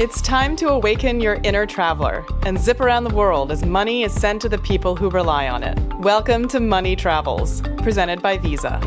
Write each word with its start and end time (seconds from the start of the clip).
It's 0.00 0.20
time 0.20 0.56
to 0.56 0.70
awaken 0.70 1.20
your 1.20 1.34
inner 1.44 1.66
traveler 1.66 2.26
and 2.44 2.58
zip 2.58 2.80
around 2.80 3.04
the 3.04 3.14
world 3.14 3.52
as 3.52 3.64
money 3.64 4.02
is 4.02 4.12
sent 4.12 4.42
to 4.42 4.48
the 4.48 4.58
people 4.58 4.96
who 4.96 5.08
rely 5.08 5.46
on 5.46 5.62
it. 5.62 5.78
Welcome 6.00 6.48
to 6.48 6.58
Money 6.58 6.96
Travels, 6.96 7.60
presented 7.78 8.20
by 8.20 8.36
Visa. 8.38 8.80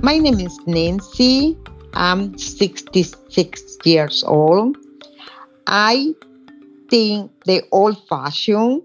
My 0.00 0.18
name 0.18 0.40
is 0.40 0.58
Nancy. 0.66 1.56
I'm 1.94 2.36
66 2.36 3.78
years 3.84 4.24
old. 4.24 4.76
I 5.68 6.12
think 6.90 7.30
the 7.44 7.62
old 7.70 7.96
fashioned. 8.08 8.82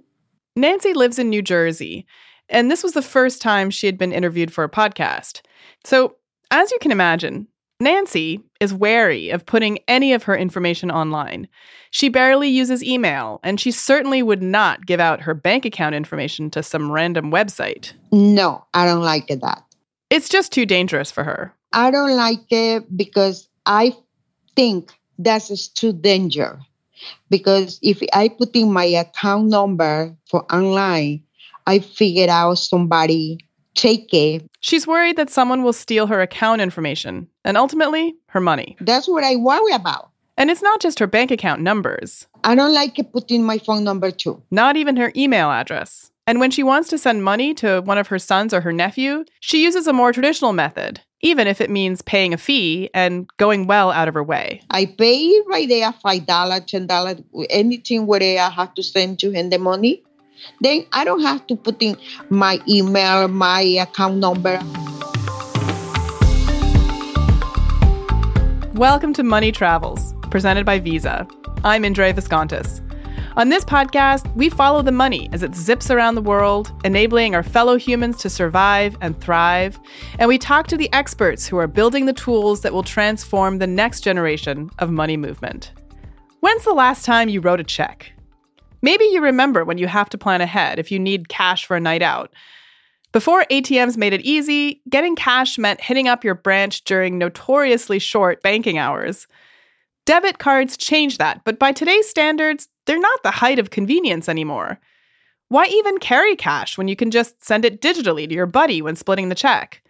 Nancy 0.55 0.94
lives 0.94 1.18
in 1.18 1.32
New 1.32 1.42
Jersey, 1.42 2.05
and 2.48 2.70
this 2.70 2.84
was 2.84 2.94
the 2.94 3.02
first 3.02 3.42
time 3.42 3.71
she 3.71 3.88
had 3.88 3.98
been 3.98 4.14
interviewed 4.14 4.54
for 4.54 4.64
a 4.64 4.70
podcast. 4.70 5.42
So, 5.84 6.18
as 6.51 6.71
you 6.71 6.78
can 6.79 6.92
imagine, 6.92 7.48
Nancy 7.79 8.39
is 8.61 8.74
wary 8.74 9.29
of 9.29 9.46
putting 9.46 9.79
any 9.88 10.14
of 10.14 10.24
her 10.24 10.36
information 10.36 10.89
online. 10.89 11.47
She 11.92 12.07
barely 12.07 12.48
uses 12.48 12.82
email, 12.84 13.42
and 13.43 13.60
she 13.60 13.71
certainly 13.71 14.24
would 14.24 14.42
not 14.42 14.86
give 14.86 15.01
out 15.01 15.21
her 15.21 15.34
bank 15.34 15.65
account 15.65 15.93
information 15.93 16.50
to 16.51 16.64
some 16.64 16.89
random 16.89 17.32
website. 17.32 17.92
No, 18.14 18.65
I 18.74 18.86
don't 18.86 19.04
like 19.04 19.28
that. 19.28 19.64
It's 20.10 20.29
just 20.29 20.54
too 20.54 20.65
dangerous 20.65 21.11
for 21.11 21.25
her. 21.25 21.54
I 21.74 21.92
don't 21.92 22.15
like 22.15 22.46
it 22.50 22.96
because 22.96 23.50
I 23.65 23.93
think 24.56 24.92
that's 25.20 25.68
too 25.68 25.92
danger. 25.92 26.60
Because 27.29 27.78
if 27.82 28.01
I 28.14 28.29
put 28.29 28.56
in 28.56 28.71
my 28.71 28.86
account 28.86 29.50
number 29.50 30.15
for 30.29 30.46
online, 30.54 31.23
I 31.68 31.79
figure 31.79 32.30
out 32.30 32.56
somebody 32.56 33.39
take. 33.75 34.47
She's 34.61 34.88
worried 34.88 35.17
that 35.17 35.30
someone 35.30 35.64
will 35.64 35.73
steal 35.73 36.08
her 36.08 36.22
account 36.22 36.61
information 36.61 37.28
and 37.44 37.58
ultimately 37.58 38.16
her 38.28 38.40
money. 38.40 38.78
That's 38.80 39.08
what 39.08 39.23
I 39.23 39.36
worry 39.36 39.73
about. 39.73 40.09
And 40.38 40.50
it's 40.50 40.62
not 40.62 40.81
just 40.81 41.00
her 41.00 41.08
bank 41.08 41.31
account 41.31 41.62
numbers. 41.62 42.28
I 42.44 42.56
don't 42.56 42.73
like 42.73 43.00
putting 43.14 43.44
my 43.44 43.58
phone 43.58 43.84
number 43.84 44.12
too. 44.12 44.42
Not 44.52 44.76
even 44.76 44.98
her 44.98 45.12
email 45.16 45.50
address. 45.50 46.12
And 46.28 46.40
when 46.40 46.52
she 46.52 46.64
wants 46.64 46.90
to 46.90 46.98
send 46.98 47.23
money 47.23 47.53
to 47.56 47.81
one 47.81 48.00
of 48.00 48.08
her 48.08 48.18
sons 48.20 48.53
or 48.53 48.59
her 48.62 48.73
nephew, 48.73 49.26
she 49.42 49.64
uses 49.64 49.86
a 49.86 49.94
more 49.94 50.12
traditional 50.12 50.53
method, 50.53 51.00
even 51.22 51.48
if 51.48 51.62
it 51.62 51.70
means 51.70 52.02
paying 52.02 52.34
a 52.34 52.38
fee 52.38 52.90
and 52.96 53.30
going 53.38 53.68
well 53.68 53.92
out 53.92 54.08
of 54.08 54.16
her 54.16 54.23
way. 54.23 54.62
I 54.72 54.88
pay 54.88 55.40
right 55.48 55.70
there 55.70 55.92
$5, 55.92 56.26
$10, 56.26 57.23
anything 57.52 58.08
where 58.08 58.22
I 58.22 58.50
have 58.50 58.73
to 58.73 58.84
send 58.84 59.20
to 59.20 59.30
him 59.30 59.52
the 59.52 59.59
money. 59.59 60.03
Then 60.61 60.86
I 60.91 61.03
don't 61.03 61.22
have 61.22 61.45
to 61.47 61.55
put 61.55 61.81
in 61.81 61.97
my 62.30 62.59
email, 62.67 63.28
my 63.28 63.61
account 63.61 64.17
number. 64.17 64.59
Welcome 68.73 69.13
to 69.13 69.23
Money 69.23 69.52
Travels, 69.52 70.13
presented 70.31 70.66
by 70.66 70.80
Visa. 70.80 71.28
I'm 71.63 71.86
Indre 71.86 72.11
Viskontas. 72.11 72.81
On 73.38 73.50
this 73.50 73.66
podcast, 73.66 74.33
we 74.36 74.50
follow 74.50 74.81
the 74.81 74.94
money 74.94 75.30
as 75.33 75.44
it 75.44 75.56
zips 75.56 75.91
around 75.91 76.16
the 76.16 76.22
world, 76.22 76.72
enabling 76.86 77.36
our 77.36 77.44
fellow 77.44 77.78
humans 77.78 78.17
to 78.19 78.30
survive 78.30 78.97
and 79.02 79.19
thrive. 79.19 79.78
And 80.19 80.30
we 80.30 80.38
talk 80.38 80.67
to 80.67 80.78
the 80.78 80.91
experts 80.94 81.45
who 81.45 81.58
are 81.58 81.67
building 81.67 82.06
the 82.06 82.13
tools 82.13 82.61
that 82.61 82.72
will 82.72 82.83
transform 82.83 83.58
the 83.58 83.67
next 83.67 84.02
generation 84.02 84.69
of 84.80 84.89
money 84.89 85.17
movement. 85.17 85.73
When's 86.39 86.63
the 86.63 86.73
last 86.73 87.03
time 87.03 87.28
you 87.28 87.41
wrote 87.41 87.59
a 87.59 87.63
check? 87.66 88.15
Maybe 88.86 89.05
you 89.05 89.19
remember 89.19 89.66
when 89.66 89.80
you 89.80 89.88
have 89.88 90.09
to 90.09 90.17
plan 90.19 90.41
ahead 90.41 90.78
if 90.78 90.91
you 90.91 91.00
need 91.00 91.28
cash 91.28 91.66
for 91.66 91.75
a 91.75 91.80
night 91.80 92.03
out. 92.03 92.31
Before 93.14 93.44
ATMs 93.50 93.97
made 93.97 94.14
it 94.14 94.22
easy, 94.22 94.80
getting 94.88 95.16
cash 95.16 95.58
meant 95.58 95.81
hitting 95.81 96.08
up 96.08 96.23
your 96.23 96.36
branch 96.36 96.83
during 96.83 97.17
notoriously 97.17 97.97
short 97.97 98.44
banking 98.44 98.78
hours. 98.78 99.25
Debit 100.06 100.38
cards 100.38 100.78
changed 100.78 101.17
that, 101.17 101.41
but 101.45 101.58
by 101.58 101.72
today's 101.72 102.07
standards, 102.07 102.68
they're 102.85 103.00
not 103.00 103.24
the 103.24 103.31
height 103.31 103.57
of 103.57 103.72
convenience 103.72 104.29
anymore. 104.29 104.79
Why 105.47 105.66
even 105.66 105.97
carry 105.97 106.35
cash 106.35 106.78
when 106.78 106.88
you 106.88 106.95
can 106.95 107.09
just 107.09 107.44
send 107.44 107.66
it 107.66 107.81
digitally 107.81 108.29
to 108.29 108.35
your 108.35 108.45
buddy 108.45 108.84
when 108.84 108.95
splitting 108.95 109.29
the 109.29 109.34
check? 109.34 109.81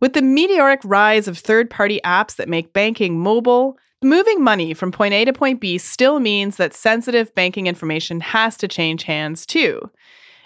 With 0.00 0.14
the 0.14 0.22
meteoric 0.22 0.80
rise 0.84 1.28
of 1.28 1.36
third 1.36 1.68
party 1.68 2.00
apps 2.02 2.36
that 2.36 2.48
make 2.48 2.72
banking 2.72 3.20
mobile, 3.20 3.76
Moving 4.02 4.44
money 4.44 4.74
from 4.74 4.92
point 4.92 5.14
A 5.14 5.24
to 5.24 5.32
point 5.32 5.58
B 5.58 5.78
still 5.78 6.20
means 6.20 6.58
that 6.58 6.74
sensitive 6.74 7.34
banking 7.34 7.66
information 7.66 8.20
has 8.20 8.58
to 8.58 8.68
change 8.68 9.04
hands 9.04 9.46
too. 9.46 9.90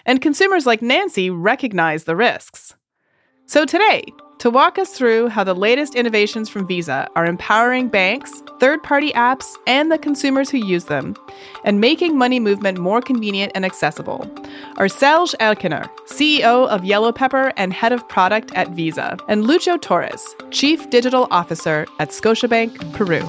And 0.05 0.21
consumers 0.21 0.65
like 0.65 0.81
Nancy 0.81 1.29
recognize 1.29 2.05
the 2.05 2.15
risks. 2.15 2.75
So 3.47 3.65
today, 3.65 4.03
to 4.41 4.49
walk 4.49 4.79
us 4.79 4.89
through 4.97 5.27
how 5.27 5.43
the 5.43 5.53
latest 5.53 5.93
innovations 5.93 6.49
from 6.49 6.65
Visa 6.65 7.07
are 7.15 7.27
empowering 7.27 7.89
banks, 7.89 8.41
third 8.59 8.81
party 8.81 9.11
apps, 9.11 9.55
and 9.67 9.91
the 9.91 9.99
consumers 9.99 10.49
who 10.49 10.57
use 10.57 10.85
them, 10.85 11.15
and 11.63 11.79
making 11.79 12.17
money 12.17 12.39
movement 12.39 12.79
more 12.79 13.03
convenient 13.03 13.51
and 13.53 13.63
accessible, 13.63 14.27
are 14.77 14.87
Serge 14.87 15.35
Elkiner, 15.39 15.87
CEO 16.07 16.67
of 16.69 16.81
YellowPepper 16.81 17.53
and 17.55 17.71
head 17.71 17.91
of 17.91 18.09
product 18.09 18.51
at 18.55 18.69
Visa, 18.69 19.15
and 19.27 19.43
Lucho 19.43 19.79
Torres, 19.79 20.35
chief 20.49 20.89
digital 20.89 21.27
officer 21.29 21.85
at 21.99 22.09
Scotiabank, 22.09 22.93
Peru. 22.93 23.21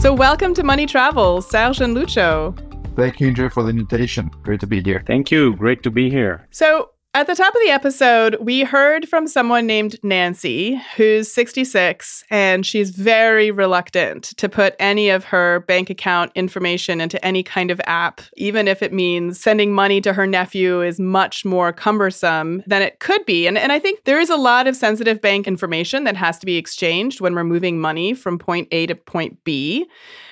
So, 0.00 0.14
welcome 0.14 0.54
to 0.54 0.62
Money 0.62 0.86
Travel, 0.86 1.42
Serge 1.42 1.82
and 1.82 1.94
Lucho. 1.94 2.58
Thank 2.96 3.20
you, 3.20 3.28
Indre, 3.28 3.50
for 3.50 3.62
the 3.62 3.68
invitation. 3.68 4.30
Great 4.42 4.60
to 4.60 4.66
be 4.66 4.82
here. 4.82 5.04
Thank 5.06 5.30
you. 5.30 5.54
Great 5.56 5.82
to 5.82 5.90
be 5.90 6.08
here. 6.08 6.48
So, 6.50 6.88
at 7.16 7.26
the 7.26 7.34
top 7.34 7.54
of 7.54 7.60
the 7.64 7.70
episode, 7.70 8.36
we 8.40 8.62
heard 8.62 9.08
from 9.08 9.26
someone 9.26 9.66
named 9.66 9.96
Nancy, 10.02 10.78
who's 10.96 11.32
66, 11.32 12.22
and 12.28 12.66
she's 12.66 12.90
very 12.90 13.50
reluctant 13.50 14.24
to 14.36 14.50
put 14.50 14.76
any 14.78 15.08
of 15.08 15.24
her 15.24 15.60
bank 15.60 15.88
account 15.88 16.30
information 16.34 17.00
into 17.00 17.24
any 17.24 17.42
kind 17.42 17.70
of 17.70 17.80
app, 17.86 18.20
even 18.36 18.68
if 18.68 18.82
it 18.82 18.92
means 18.92 19.40
sending 19.40 19.72
money 19.72 19.98
to 20.02 20.12
her 20.12 20.26
nephew 20.26 20.82
is 20.82 21.00
much 21.00 21.42
more 21.42 21.72
cumbersome 21.72 22.62
than 22.66 22.82
it 22.82 23.00
could 23.00 23.24
be. 23.24 23.46
And, 23.46 23.56
and 23.56 23.72
I 23.72 23.78
think 23.78 24.04
there 24.04 24.20
is 24.20 24.28
a 24.28 24.36
lot 24.36 24.66
of 24.66 24.76
sensitive 24.76 25.22
bank 25.22 25.48
information 25.48 26.04
that 26.04 26.16
has 26.16 26.38
to 26.40 26.44
be 26.44 26.58
exchanged 26.58 27.22
when 27.22 27.34
we're 27.34 27.44
moving 27.44 27.80
money 27.80 28.12
from 28.12 28.38
point 28.38 28.68
A 28.72 28.84
to 28.88 28.94
point 28.94 29.42
B. 29.42 29.86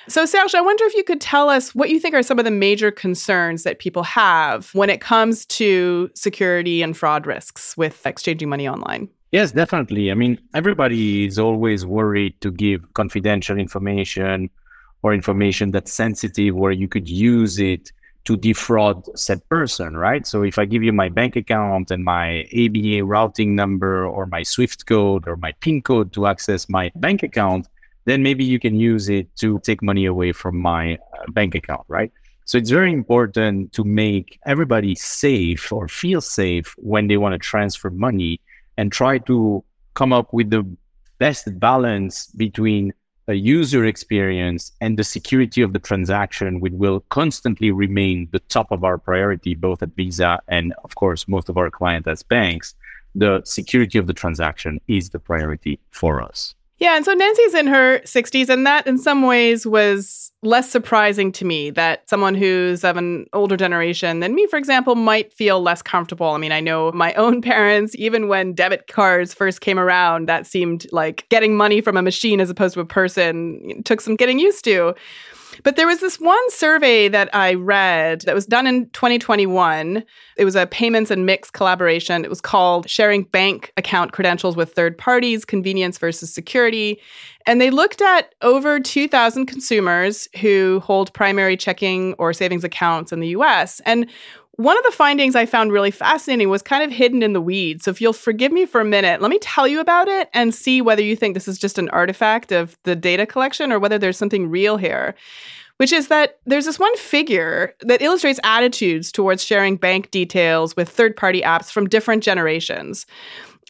So, 0.07 0.23
Serge, 0.25 0.53
I 0.53 0.61
wonder 0.61 0.83
if 0.85 0.93
you 0.93 1.03
could 1.03 1.19
tell 1.19 1.49
us 1.49 1.73
what 1.73 1.89
you 1.89 1.99
think 1.99 2.13
are 2.13 2.21
some 2.21 2.37
of 2.37 2.45
the 2.45 2.51
major 2.51 2.91
concerns 2.91 3.63
that 3.63 3.79
people 3.79 4.03
have 4.03 4.69
when 4.73 4.91
it 4.91 5.01
comes 5.01 5.47
to 5.47 6.11
security 6.13 6.74
and 6.81 6.95
fraud 6.95 7.25
risks 7.25 7.75
with 7.77 8.05
exchanging 8.05 8.49
money 8.49 8.67
online. 8.67 9.09
Yes, 9.31 9.51
definitely. 9.51 10.11
I 10.11 10.13
mean, 10.13 10.39
everybody 10.53 11.25
is 11.25 11.37
always 11.37 11.85
worried 11.85 12.39
to 12.41 12.51
give 12.51 12.93
confidential 12.93 13.57
information 13.57 14.49
or 15.03 15.13
information 15.13 15.71
that's 15.71 15.91
sensitive 15.91 16.55
where 16.55 16.71
you 16.71 16.87
could 16.87 17.09
use 17.09 17.59
it 17.59 17.91
to 18.25 18.35
defraud 18.35 19.03
said 19.17 19.47
person, 19.49 19.95
right? 19.95 20.25
So 20.25 20.41
if 20.43 20.57
I 20.57 20.65
give 20.65 20.83
you 20.83 20.91
my 20.91 21.09
bank 21.09 21.35
account 21.35 21.91
and 21.91 22.03
my 22.03 22.45
ABA 22.57 23.03
routing 23.05 23.55
number 23.55 24.05
or 24.05 24.25
my 24.25 24.43
SWIFT 24.43 24.85
code 24.87 25.27
or 25.27 25.35
my 25.35 25.51
PIN 25.59 25.81
code 25.81 26.11
to 26.13 26.25
access 26.25 26.67
my 26.67 26.91
bank 26.95 27.21
account, 27.21 27.67
then 28.05 28.23
maybe 28.23 28.43
you 28.43 28.59
can 28.59 28.79
use 28.79 29.09
it 29.09 29.35
to 29.37 29.59
take 29.59 29.81
money 29.81 30.05
away 30.05 30.31
from 30.31 30.57
my 30.57 30.95
uh, 30.95 31.31
bank 31.31 31.55
account, 31.55 31.83
right? 31.87 32.11
So 32.45 32.59
it's 32.59 32.69
very 32.69 32.93
important 32.93 33.73
to 33.73 33.83
make 33.83 34.39
everybody 34.45 34.93
safe 34.93 35.71
or 35.71 35.87
feel 35.87 36.21
safe 36.21 36.75
when 36.77 37.07
they 37.07 37.17
want 37.17 37.33
to 37.33 37.39
transfer 37.39 37.89
money 37.89 38.39
and 38.77 38.91
try 38.91 39.17
to 39.19 39.63
come 39.95 40.13
up 40.13 40.31
with 40.31 40.51
the 40.51 40.63
best 41.17 41.59
balance 41.59 42.27
between 42.27 42.93
a 43.27 43.33
user 43.33 43.85
experience 43.85 44.71
and 44.79 44.99
the 44.99 45.03
security 45.03 45.63
of 45.63 45.73
the 45.73 45.79
transaction, 45.79 46.59
which 46.59 46.73
will 46.73 46.99
constantly 47.09 47.71
remain 47.71 48.29
the 48.31 48.39
top 48.41 48.71
of 48.71 48.83
our 48.83 48.99
priority, 48.99 49.55
both 49.55 49.81
at 49.81 49.95
Visa 49.95 50.39
and, 50.47 50.71
of 50.83 50.93
course, 50.93 51.27
most 51.27 51.49
of 51.49 51.57
our 51.57 51.71
clients 51.71 52.07
as 52.07 52.21
banks. 52.21 52.75
The 53.15 53.41
security 53.43 53.97
of 53.97 54.05
the 54.05 54.13
transaction 54.13 54.79
is 54.87 55.09
the 55.09 55.19
priority 55.19 55.79
for 55.89 56.21
us. 56.21 56.53
Yeah, 56.77 56.97
and 56.97 57.05
so 57.05 57.13
Nancy's 57.13 57.53
in 57.53 57.67
her 57.67 57.99
60s, 57.99 58.49
and 58.49 58.67
that 58.67 58.85
in 58.85 58.97
some 58.97 59.21
ways 59.21 59.65
was 59.65 60.31
less 60.43 60.69
surprising 60.69 61.31
to 61.31 61.45
me 61.45 61.69
that 61.69 62.07
someone 62.09 62.35
who's 62.35 62.83
of 62.83 62.97
an 62.97 63.27
older 63.31 63.55
generation 63.55 64.19
than 64.19 64.35
me, 64.35 64.45
for 64.47 64.57
example, 64.57 64.95
might 64.95 65.31
feel 65.31 65.61
less 65.61 65.81
comfortable. 65.81 66.31
I 66.31 66.37
mean, 66.37 66.51
I 66.51 66.59
know 66.59 66.91
my 66.91 67.13
own 67.15 67.41
parents, 67.41 67.95
even 67.95 68.27
when 68.27 68.53
debit 68.53 68.87
cards 68.87 69.33
first 69.33 69.61
came 69.61 69.79
around, 69.79 70.27
that 70.27 70.45
seemed 70.45 70.85
like 70.91 71.25
getting 71.29 71.55
money 71.55 71.79
from 71.79 71.95
a 71.95 72.01
machine 72.01 72.41
as 72.41 72.49
opposed 72.49 72.73
to 72.73 72.81
a 72.81 72.85
person 72.85 73.81
took 73.85 74.01
some 74.01 74.17
getting 74.17 74.37
used 74.37 74.65
to. 74.65 74.93
But 75.63 75.75
there 75.75 75.87
was 75.87 75.99
this 75.99 76.19
one 76.19 76.51
survey 76.51 77.07
that 77.07 77.33
I 77.33 77.53
read 77.53 78.21
that 78.21 78.35
was 78.35 78.45
done 78.45 78.67
in 78.67 78.89
2021. 78.89 80.03
It 80.37 80.45
was 80.45 80.55
a 80.55 80.65
PYMNTS 80.67 81.11
and 81.11 81.27
MX 81.27 81.51
collaboration. 81.51 82.23
It 82.23 82.29
was 82.29 82.41
called 82.41 82.89
Sharing 82.89 83.23
Bank 83.23 83.71
Account 83.77 84.11
Credentials 84.11 84.55
with 84.55 84.73
Third 84.73 84.97
Parties 84.97 85.45
Convenience 85.45 85.97
versus 85.97 86.33
Security. 86.33 86.99
And 87.45 87.61
they 87.61 87.69
looked 87.69 88.01
at 88.01 88.33
over 88.41 88.79
2,000 88.79 89.45
consumers 89.45 90.27
who 90.41 90.81
hold 90.83 91.13
primary 91.13 91.55
checking 91.55 92.13
or 92.13 92.33
savings 92.33 92.63
accounts 92.63 93.11
in 93.11 93.19
the 93.19 93.29
US. 93.29 93.81
And 93.85 94.09
One 94.57 94.77
of 94.77 94.83
the 94.85 94.91
findings 94.91 95.35
I 95.35 95.45
found 95.45 95.73
really 95.73 95.91
fascinating 95.91 96.49
was 96.49 96.61
kind 96.61 96.83
of 96.83 96.91
hidden 96.91 97.21
in 97.21 97.33
the 97.33 97.41
weeds. 97.41 97.85
So 97.85 97.91
if 97.91 97.99
you'll 97.99 98.13
forgive 98.13 98.53
me 98.53 98.65
for 98.65 98.79
a 98.79 98.85
minute, 98.85 99.21
let 99.21 99.29
me 99.29 99.39
tell 99.39 99.67
you 99.67 99.81
about 99.81 100.07
it 100.07 100.29
and 100.33 100.55
see 100.55 100.81
whether 100.81 101.01
you 101.01 101.15
think 101.15 101.33
this 101.33 101.47
is 101.47 101.57
just 101.57 101.77
an 101.77 101.89
artifact 101.89 102.53
of 102.53 102.77
the 102.83 102.95
data 102.95 103.25
collection 103.25 103.71
or 103.71 103.79
whether 103.79 103.97
there's 103.97 104.17
something 104.17 104.49
real 104.49 104.77
here 104.77 105.15
which 105.77 105.91
is 105.91 106.07
that 106.07 106.39
there's 106.45 106.65
this 106.65 106.79
one 106.79 106.95
figure 106.97 107.73
that 107.81 108.01
illustrates 108.01 108.39
attitudes 108.43 109.11
towards 109.11 109.43
sharing 109.43 109.75
bank 109.75 110.09
details 110.11 110.75
with 110.75 110.89
third 110.89 111.15
party 111.17 111.41
apps 111.41 111.69
from 111.69 111.87
different 111.87 112.23
generations. 112.23 113.05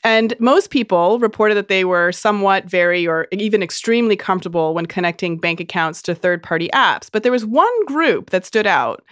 And 0.06 0.36
most 0.40 0.70
people 0.70 1.18
reported 1.18 1.56
that 1.56 1.68
they 1.68 1.84
were 1.84 2.12
somewhat 2.12 2.66
very 2.66 3.08
or 3.08 3.28
even 3.32 3.64
extremely 3.64 4.16
comfortable 4.16 4.76
when 4.76 4.86
connecting 4.86 5.40
bank 5.40 5.60
accounts 5.60 6.04
to 6.04 6.14
third 6.14 6.44
party 6.44 6.70
apps. 6.76 7.10
But 7.12 7.24
there 7.24 7.32
was 7.32 7.44
one 7.44 7.86
group 7.86 8.30
that 8.30 8.46
stood 8.46 8.68
out. 8.68 9.04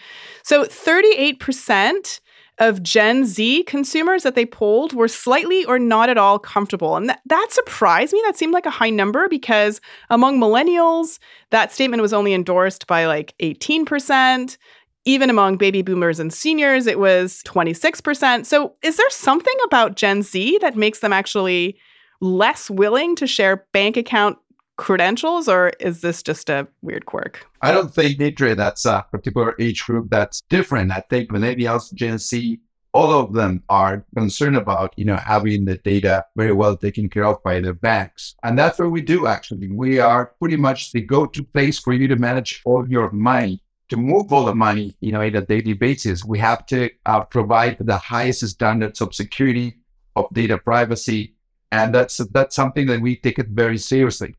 So 0.44 0.66
38% 0.66 2.20
of 2.60 2.84
Gen 2.84 3.26
Z 3.26 3.64
consumers 3.64 4.22
that 4.22 4.36
they 4.36 4.46
polled 4.46 4.94
were 4.94 5.08
slightly 5.08 5.66
or 5.66 5.80
not 5.80 6.10
at 6.10 6.20
all 6.20 6.38
comfortable. 6.38 6.96
And 6.96 7.10
that, 7.10 7.22
that 7.26 7.48
surprised 7.50 8.14
me. 8.14 8.22
That 8.26 8.38
seemed 8.38 8.54
like 8.54 8.68
a 8.68 8.70
high 8.70 8.92
number 8.92 9.28
because 9.28 9.82
among 10.12 10.40
millennials, 10.40 11.18
that 11.50 11.72
statement 11.72 12.04
was 12.04 12.14
only 12.14 12.36
endorsed 12.36 12.86
by 12.86 13.08
like 13.08 13.34
18%. 13.40 14.58
Even 15.06 15.30
among 15.30 15.58
baby 15.58 15.82
boomers 15.82 16.20
and 16.20 16.34
seniors, 16.34 16.88
it 16.88 16.98
was 16.98 17.42
26%. 17.44 18.46
So, 18.46 18.76
is 18.82 18.98
there 18.98 19.10
something 19.10 19.56
about 19.66 19.96
Gen 19.96 20.22
Z 20.22 20.60
that 20.62 20.78
makes 20.78 21.00
them 21.00 21.12
actually 21.12 21.78
less 22.22 22.70
willing 22.70 23.16
to 23.18 23.28
share 23.28 23.66
bank 23.74 23.98
account 23.98 24.38
credentials, 24.78 25.48
or 25.48 25.74
is 25.80 26.02
this 26.02 26.24
just 26.24 26.50
a 26.50 26.68
weird 26.82 27.06
quirk? 27.06 27.46
I 27.62 27.72
don't 27.72 27.94
think, 27.94 28.20
Indre, 28.20 28.56
that's 28.56 28.86
a 28.86 29.06
particular 29.12 29.56
age 29.60 29.84
group 29.84 30.10
that's 30.10 30.42
different. 30.50 30.92
I 30.92 31.04
think 31.10 31.30
millennials, 31.30 31.94
Gen 31.94 32.18
Z, 32.18 32.60
all 32.94 33.12
of 33.12 33.34
them 33.34 33.64
are 33.70 34.06
concerned 34.16 34.56
about, 34.56 34.94
you 34.98 35.06
know, 35.06 35.16
having 35.16 35.66
the 35.66 35.78
data 35.78 36.26
very 36.36 36.54
well 36.54 36.78
taken 36.78 37.10
care 37.10 37.26
of 37.26 37.42
by 37.44 37.60
their 37.60 37.74
banks. 37.74 38.36
And 38.44 38.58
that's 38.58 38.78
what 38.78 38.92
we 38.92 39.02
do 39.02 39.26
actually. 39.26 39.68
We 39.68 40.00
are 40.00 40.34
pretty 40.40 40.58
much 40.58 40.92
the 40.92 41.02
go-to 41.02 41.44
place 41.44 41.80
for 41.80 41.92
you 41.92 42.08
to 42.08 42.16
manage 42.16 42.62
all 42.66 42.88
your 42.88 43.12
money. 43.12 43.63
To 43.90 43.98
move 43.98 44.34
all 44.34 44.46
the 44.46 44.56
money, 44.56 44.96
you 45.02 45.12
know, 45.12 45.22
in 45.22 45.36
a 45.36 45.46
daily 45.46 45.74
basis, 45.74 46.26
we 46.26 46.40
have 46.40 46.66
to 46.68 46.90
uh, 47.06 47.26
provide 47.26 47.78
the 47.80 47.98
highest 47.98 48.48
standards 48.48 49.02
of 49.02 49.14
security, 49.14 49.78
of 50.16 50.26
data 50.34 50.58
privacy, 50.58 51.36
and 51.72 51.94
that's 51.94 52.18
that's 52.32 52.56
something 52.56 52.88
that 52.88 53.02
we 53.02 53.18
take 53.18 53.40
it 53.40 53.50
very 53.50 53.78
seriously 53.78 54.36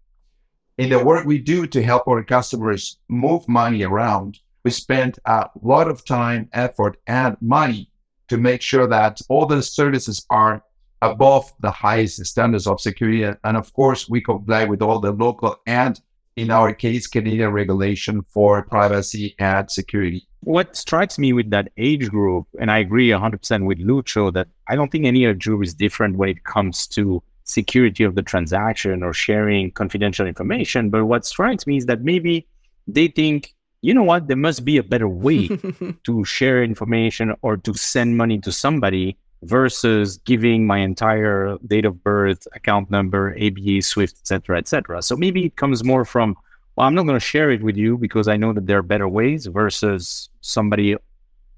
in 0.79 0.91
the 0.91 1.05
work 1.05 1.25
we 1.25 1.39
do 1.39 1.67
to 1.67 1.83
help 1.83 2.09
our 2.09 2.23
customers 2.25 2.99
move 3.09 3.49
money 3.49 3.85
around, 3.85 4.41
we 4.65 4.71
spend 4.71 5.19
a 5.25 5.49
lot 5.63 5.89
of 5.89 6.05
time, 6.05 6.49
effort, 6.53 6.97
and 7.07 7.37
money 7.41 7.91
to 8.29 8.37
make 8.37 8.61
sure 8.61 8.87
that 8.89 9.21
all 9.29 9.47
the 9.47 9.63
services 9.63 10.27
are 10.31 10.65
above 11.03 11.53
the 11.61 11.71
highest 11.71 12.25
standards 12.27 12.67
of 12.67 12.81
security. 12.81 13.23
And 13.23 13.57
of 13.57 13.73
course, 13.75 14.09
we 14.09 14.21
comply 14.21 14.65
with 14.65 14.83
all 14.83 14.99
the 15.01 15.13
local 15.13 15.57
and, 15.67 16.01
in 16.37 16.51
our 16.51 16.73
case, 16.73 17.07
Canadian 17.07 17.51
regulation 17.51 18.23
for 18.29 18.63
privacy 18.63 19.35
and 19.39 19.71
security. 19.71 20.27
What 20.43 20.77
strikes 20.77 21.19
me 21.19 21.33
with 21.33 21.51
that 21.51 21.71
age 21.79 22.11
group, 22.11 22.47
and 22.61 22.71
I 22.71 22.79
agree 22.79 23.09
100% 23.09 23.67
with 23.67 23.79
Lucho, 23.79 24.33
that 24.35 24.49
I 24.69 24.77
don't 24.77 24.91
think 24.91 25.07
any 25.07 25.25
age 25.25 25.45
group 25.45 25.63
is 25.63 25.75
different 25.75 26.17
when 26.17 26.29
it 26.29 26.45
comes 26.45 26.87
to 26.89 27.23
security 27.45 28.05
of 28.05 28.15
the 28.15 28.23
transaction 28.23 29.03
or 29.03 29.13
sharing 29.13 29.71
confidential 29.71 30.27
information. 30.27 30.91
But 30.91 31.07
what 31.07 31.25
strikes 31.25 31.67
me 31.67 31.77
is 31.77 31.87
that 31.87 32.03
maybe 32.03 32.47
they 32.87 33.09
think, 33.09 33.55
you 33.81 33.95
know 33.95 34.03
what, 34.03 34.29
there 34.29 34.37
must 34.37 34.65
be 34.65 34.77
a 34.77 34.83
better 34.83 35.09
way 35.09 35.49
to 36.05 36.25
share 36.25 36.63
information 36.63 37.35
or 37.43 37.57
to 37.59 37.75
send 37.75 38.17
money 38.17 38.39
to 38.41 38.53
somebody 38.53 39.19
versus 39.45 40.19
giving 40.19 40.67
my 40.67 40.79
entire 40.79 41.57
date 41.67 41.85
of 41.85 42.03
birth, 42.03 42.47
account 42.55 42.91
number, 42.91 43.37
ABA, 43.41 43.83
SWIFT, 43.83 44.17
etc., 44.21 44.59
etc. 44.59 45.03
So 45.03 45.17
maybe 45.17 45.47
it 45.47 45.57
comes 45.57 45.85
more 45.85 46.05
from, 46.05 46.37
well, 46.77 46.87
I'm 46.87 46.95
not 46.95 47.03
going 47.03 47.19
to 47.19 47.25
share 47.25 47.51
it 47.51 47.63
with 47.63 47.77
you 47.77 47.97
because 47.97 48.29
I 48.29 48.37
know 48.37 48.53
that 48.53 48.67
there 48.67 48.79
are 48.79 48.83
better 48.83 49.09
ways 49.09 49.47
versus 49.47 50.29
somebody 50.41 50.97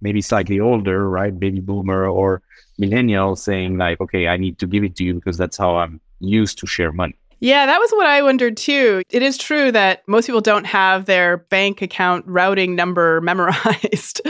maybe 0.00 0.20
slightly 0.20 0.60
older, 0.60 1.08
right, 1.08 1.38
baby 1.38 1.60
boomer 1.60 2.06
or 2.06 2.42
millennial 2.78 3.36
saying 3.36 3.78
like, 3.78 4.00
okay, 4.00 4.28
I 4.28 4.36
need 4.36 4.58
to 4.58 4.66
give 4.66 4.84
it 4.84 4.96
to 4.96 5.04
you 5.04 5.14
because 5.14 5.38
that's 5.38 5.56
how 5.56 5.76
I'm 5.76 6.00
used 6.20 6.58
to 6.58 6.66
share 6.66 6.92
money. 6.92 7.16
Yeah, 7.38 7.66
that 7.66 7.78
was 7.78 7.90
what 7.90 8.06
I 8.06 8.22
wondered 8.22 8.56
too. 8.56 9.02
It 9.10 9.22
is 9.22 9.36
true 9.36 9.70
that 9.72 10.06
most 10.08 10.26
people 10.26 10.40
don't 10.40 10.64
have 10.64 11.04
their 11.04 11.36
bank 11.36 11.82
account 11.82 12.24
routing 12.26 12.74
number 12.74 13.20
memorized. 13.30 14.22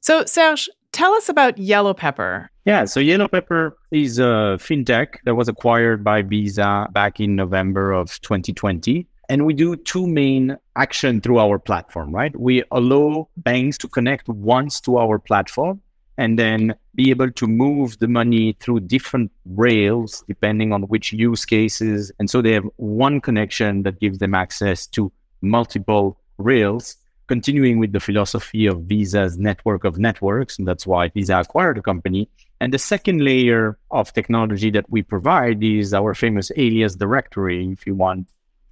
so, 0.00 0.24
Serge, 0.24 0.68
tell 0.92 1.12
us 1.14 1.28
about 1.28 1.56
YellowPepper. 1.56 2.48
Yeah, 2.66 2.84
so 2.84 3.00
YellowPepper 3.00 3.74
is 3.92 4.18
a 4.18 4.58
fintech 4.58 5.18
that 5.24 5.36
was 5.36 5.48
acquired 5.48 6.02
by 6.02 6.22
Visa 6.22 6.88
back 6.90 7.20
in 7.20 7.36
November 7.36 7.92
of 7.92 8.20
2020. 8.22 9.06
And 9.28 9.46
we 9.46 9.54
do 9.54 9.76
two 9.76 10.04
main 10.08 10.56
action 10.74 11.20
through 11.20 11.38
our 11.38 11.60
platform, 11.60 12.12
right? 12.12 12.34
We 12.36 12.64
allow 12.72 13.28
banks 13.36 13.78
to 13.78 13.88
connect 13.88 14.28
once 14.28 14.80
to 14.80 14.98
our 14.98 15.20
platform 15.20 15.80
and 16.18 16.40
then 16.40 16.74
be 16.96 17.10
able 17.10 17.30
to 17.30 17.46
move 17.46 18.00
the 18.00 18.08
money 18.08 18.56
through 18.58 18.80
different 18.80 19.30
rails 19.44 20.24
depending 20.26 20.72
on 20.72 20.82
which 20.88 21.12
use 21.12 21.44
cases. 21.44 22.10
And 22.18 22.28
so 22.28 22.42
they 22.42 22.50
have 22.50 22.68
one 22.78 23.20
connection 23.20 23.84
that 23.84 24.00
gives 24.00 24.18
them 24.18 24.34
access 24.34 24.88
to 24.88 25.12
multiple 25.40 26.18
rails, 26.38 26.96
continuing 27.28 27.78
with 27.78 27.92
the 27.92 28.00
philosophy 28.00 28.66
of 28.66 28.82
Visa's 28.82 29.38
network 29.38 29.84
of 29.84 29.98
networks. 29.98 30.58
And 30.58 30.66
that's 30.66 30.84
why 30.84 31.10
Visa 31.10 31.38
acquired 31.38 31.76
the 31.76 31.82
company. 31.82 32.28
And 32.60 32.72
the 32.72 32.78
second 32.78 33.20
layer 33.22 33.78
of 33.90 34.12
technology 34.12 34.70
that 34.70 34.88
we 34.90 35.02
provide 35.02 35.62
is 35.62 35.92
our 35.92 36.14
famous 36.14 36.50
alias 36.56 36.96
directory, 36.96 37.70
if 37.70 37.86
you 37.86 37.94
want, 37.94 38.28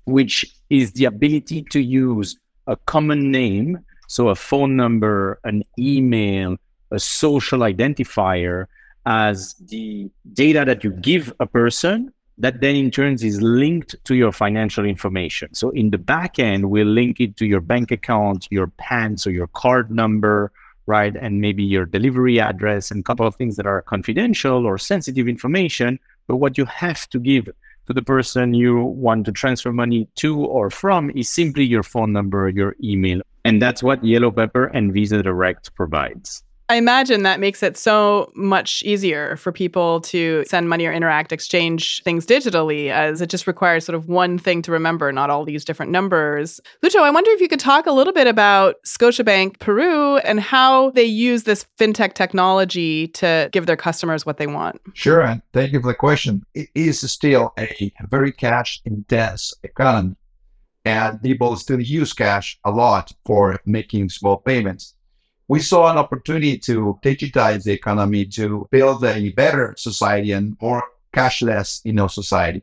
which 0.06 0.46
is 0.70 0.92
the 0.92 1.04
ability 1.04 1.62
to 1.70 1.80
use 1.80 2.38
a 2.66 2.76
common 2.76 3.30
name, 3.30 3.78
so 4.08 4.28
a 4.28 4.34
phone 4.34 4.76
number, 4.76 5.38
an 5.44 5.64
email, 5.78 6.56
a 6.90 6.98
social 6.98 7.60
identifier 7.60 8.66
as 9.06 9.54
the 9.54 10.10
data 10.32 10.64
that 10.64 10.82
you 10.82 10.90
give 10.90 11.32
a 11.40 11.46
person 11.46 12.12
that 12.38 12.60
then 12.60 12.74
in 12.74 12.90
turns 12.90 13.22
is 13.22 13.40
linked 13.40 13.94
to 14.04 14.14
your 14.14 14.32
financial 14.32 14.84
information. 14.84 15.54
So 15.54 15.70
in 15.70 15.90
the 15.90 15.98
back 15.98 16.38
end, 16.38 16.70
we'll 16.70 16.86
link 16.86 17.20
it 17.20 17.36
to 17.36 17.46
your 17.46 17.60
bank 17.60 17.90
account, 17.92 18.48
your 18.50 18.68
PAN, 18.78 19.18
so 19.18 19.30
your 19.30 19.46
card 19.48 19.90
number, 19.90 20.50
right? 20.86 21.14
And 21.16 21.40
maybe 21.40 21.62
your 21.62 21.86
delivery 21.86 22.40
address 22.40 22.90
and 22.90 23.00
a 23.00 23.02
couple 23.02 23.26
of 23.26 23.36
things 23.36 23.56
that 23.56 23.66
are 23.66 23.82
confidential 23.82 24.66
or 24.66 24.78
sensitive 24.78 25.28
information. 25.28 25.98
But 26.26 26.36
what 26.36 26.58
you 26.58 26.64
have 26.66 27.08
to 27.10 27.18
give 27.18 27.48
to 27.86 27.92
the 27.92 28.02
person 28.02 28.54
you 28.54 28.82
want 28.82 29.26
to 29.26 29.32
transfer 29.32 29.72
money 29.72 30.08
to 30.16 30.44
or 30.44 30.70
from 30.70 31.10
is 31.10 31.28
simply 31.28 31.64
your 31.64 31.82
phone 31.82 32.12
number, 32.12 32.48
your 32.48 32.76
email. 32.82 33.20
And 33.44 33.60
that's 33.60 33.82
what 33.82 34.02
YellowPepper 34.02 34.70
and 34.72 34.92
Visa 34.92 35.22
Direct 35.22 35.74
provides. 35.74 36.42
I 36.70 36.76
imagine 36.76 37.24
that 37.24 37.40
makes 37.40 37.62
it 37.62 37.76
so 37.76 38.32
much 38.34 38.82
easier 38.86 39.36
for 39.36 39.52
people 39.52 40.00
to 40.00 40.44
send 40.46 40.70
money 40.70 40.86
or 40.86 40.92
interact, 40.92 41.30
exchange 41.30 42.02
things 42.04 42.24
digitally, 42.24 42.90
as 42.90 43.20
it 43.20 43.28
just 43.28 43.46
requires 43.46 43.84
sort 43.84 43.94
of 43.94 44.08
one 44.08 44.38
thing 44.38 44.62
to 44.62 44.72
remember, 44.72 45.12
not 45.12 45.28
all 45.28 45.44
these 45.44 45.62
different 45.62 45.92
numbers. 45.92 46.60
Lucho, 46.82 47.00
I 47.00 47.10
wonder 47.10 47.30
if 47.32 47.42
you 47.42 47.48
could 47.48 47.60
talk 47.60 47.86
a 47.86 47.92
little 47.92 48.14
bit 48.14 48.26
about 48.26 48.76
Scotiabank 48.86 49.58
Peru 49.58 50.16
and 50.18 50.40
how 50.40 50.88
they 50.92 51.04
use 51.04 51.42
this 51.42 51.66
fintech 51.78 52.14
technology 52.14 53.08
to 53.08 53.50
give 53.52 53.66
their 53.66 53.76
customers 53.76 54.24
what 54.24 54.38
they 54.38 54.46
want. 54.46 54.80
Sure, 54.94 55.20
and 55.20 55.42
thank 55.52 55.72
you 55.72 55.82
for 55.82 55.88
the 55.88 55.94
question. 55.94 56.46
It 56.54 56.70
is 56.74 57.00
still 57.12 57.52
a 57.58 57.92
very 58.08 58.32
cash 58.32 58.80
intense 58.86 59.52
economy, 59.62 60.16
and 60.86 61.20
people 61.20 61.56
still 61.56 61.80
use 61.80 62.14
cash 62.14 62.58
a 62.64 62.70
lot 62.70 63.12
for 63.26 63.60
making 63.66 64.08
small 64.08 64.38
payments 64.38 64.93
we 65.48 65.60
saw 65.60 65.90
an 65.90 65.98
opportunity 65.98 66.58
to 66.58 66.98
digitize 67.02 67.64
the 67.64 67.72
economy 67.72 68.24
to 68.24 68.66
build 68.70 69.04
a 69.04 69.30
better 69.30 69.74
society 69.76 70.32
and 70.32 70.56
more 70.60 70.82
cashless, 71.14 71.80
you 71.84 71.92
know, 71.92 72.08
society. 72.08 72.62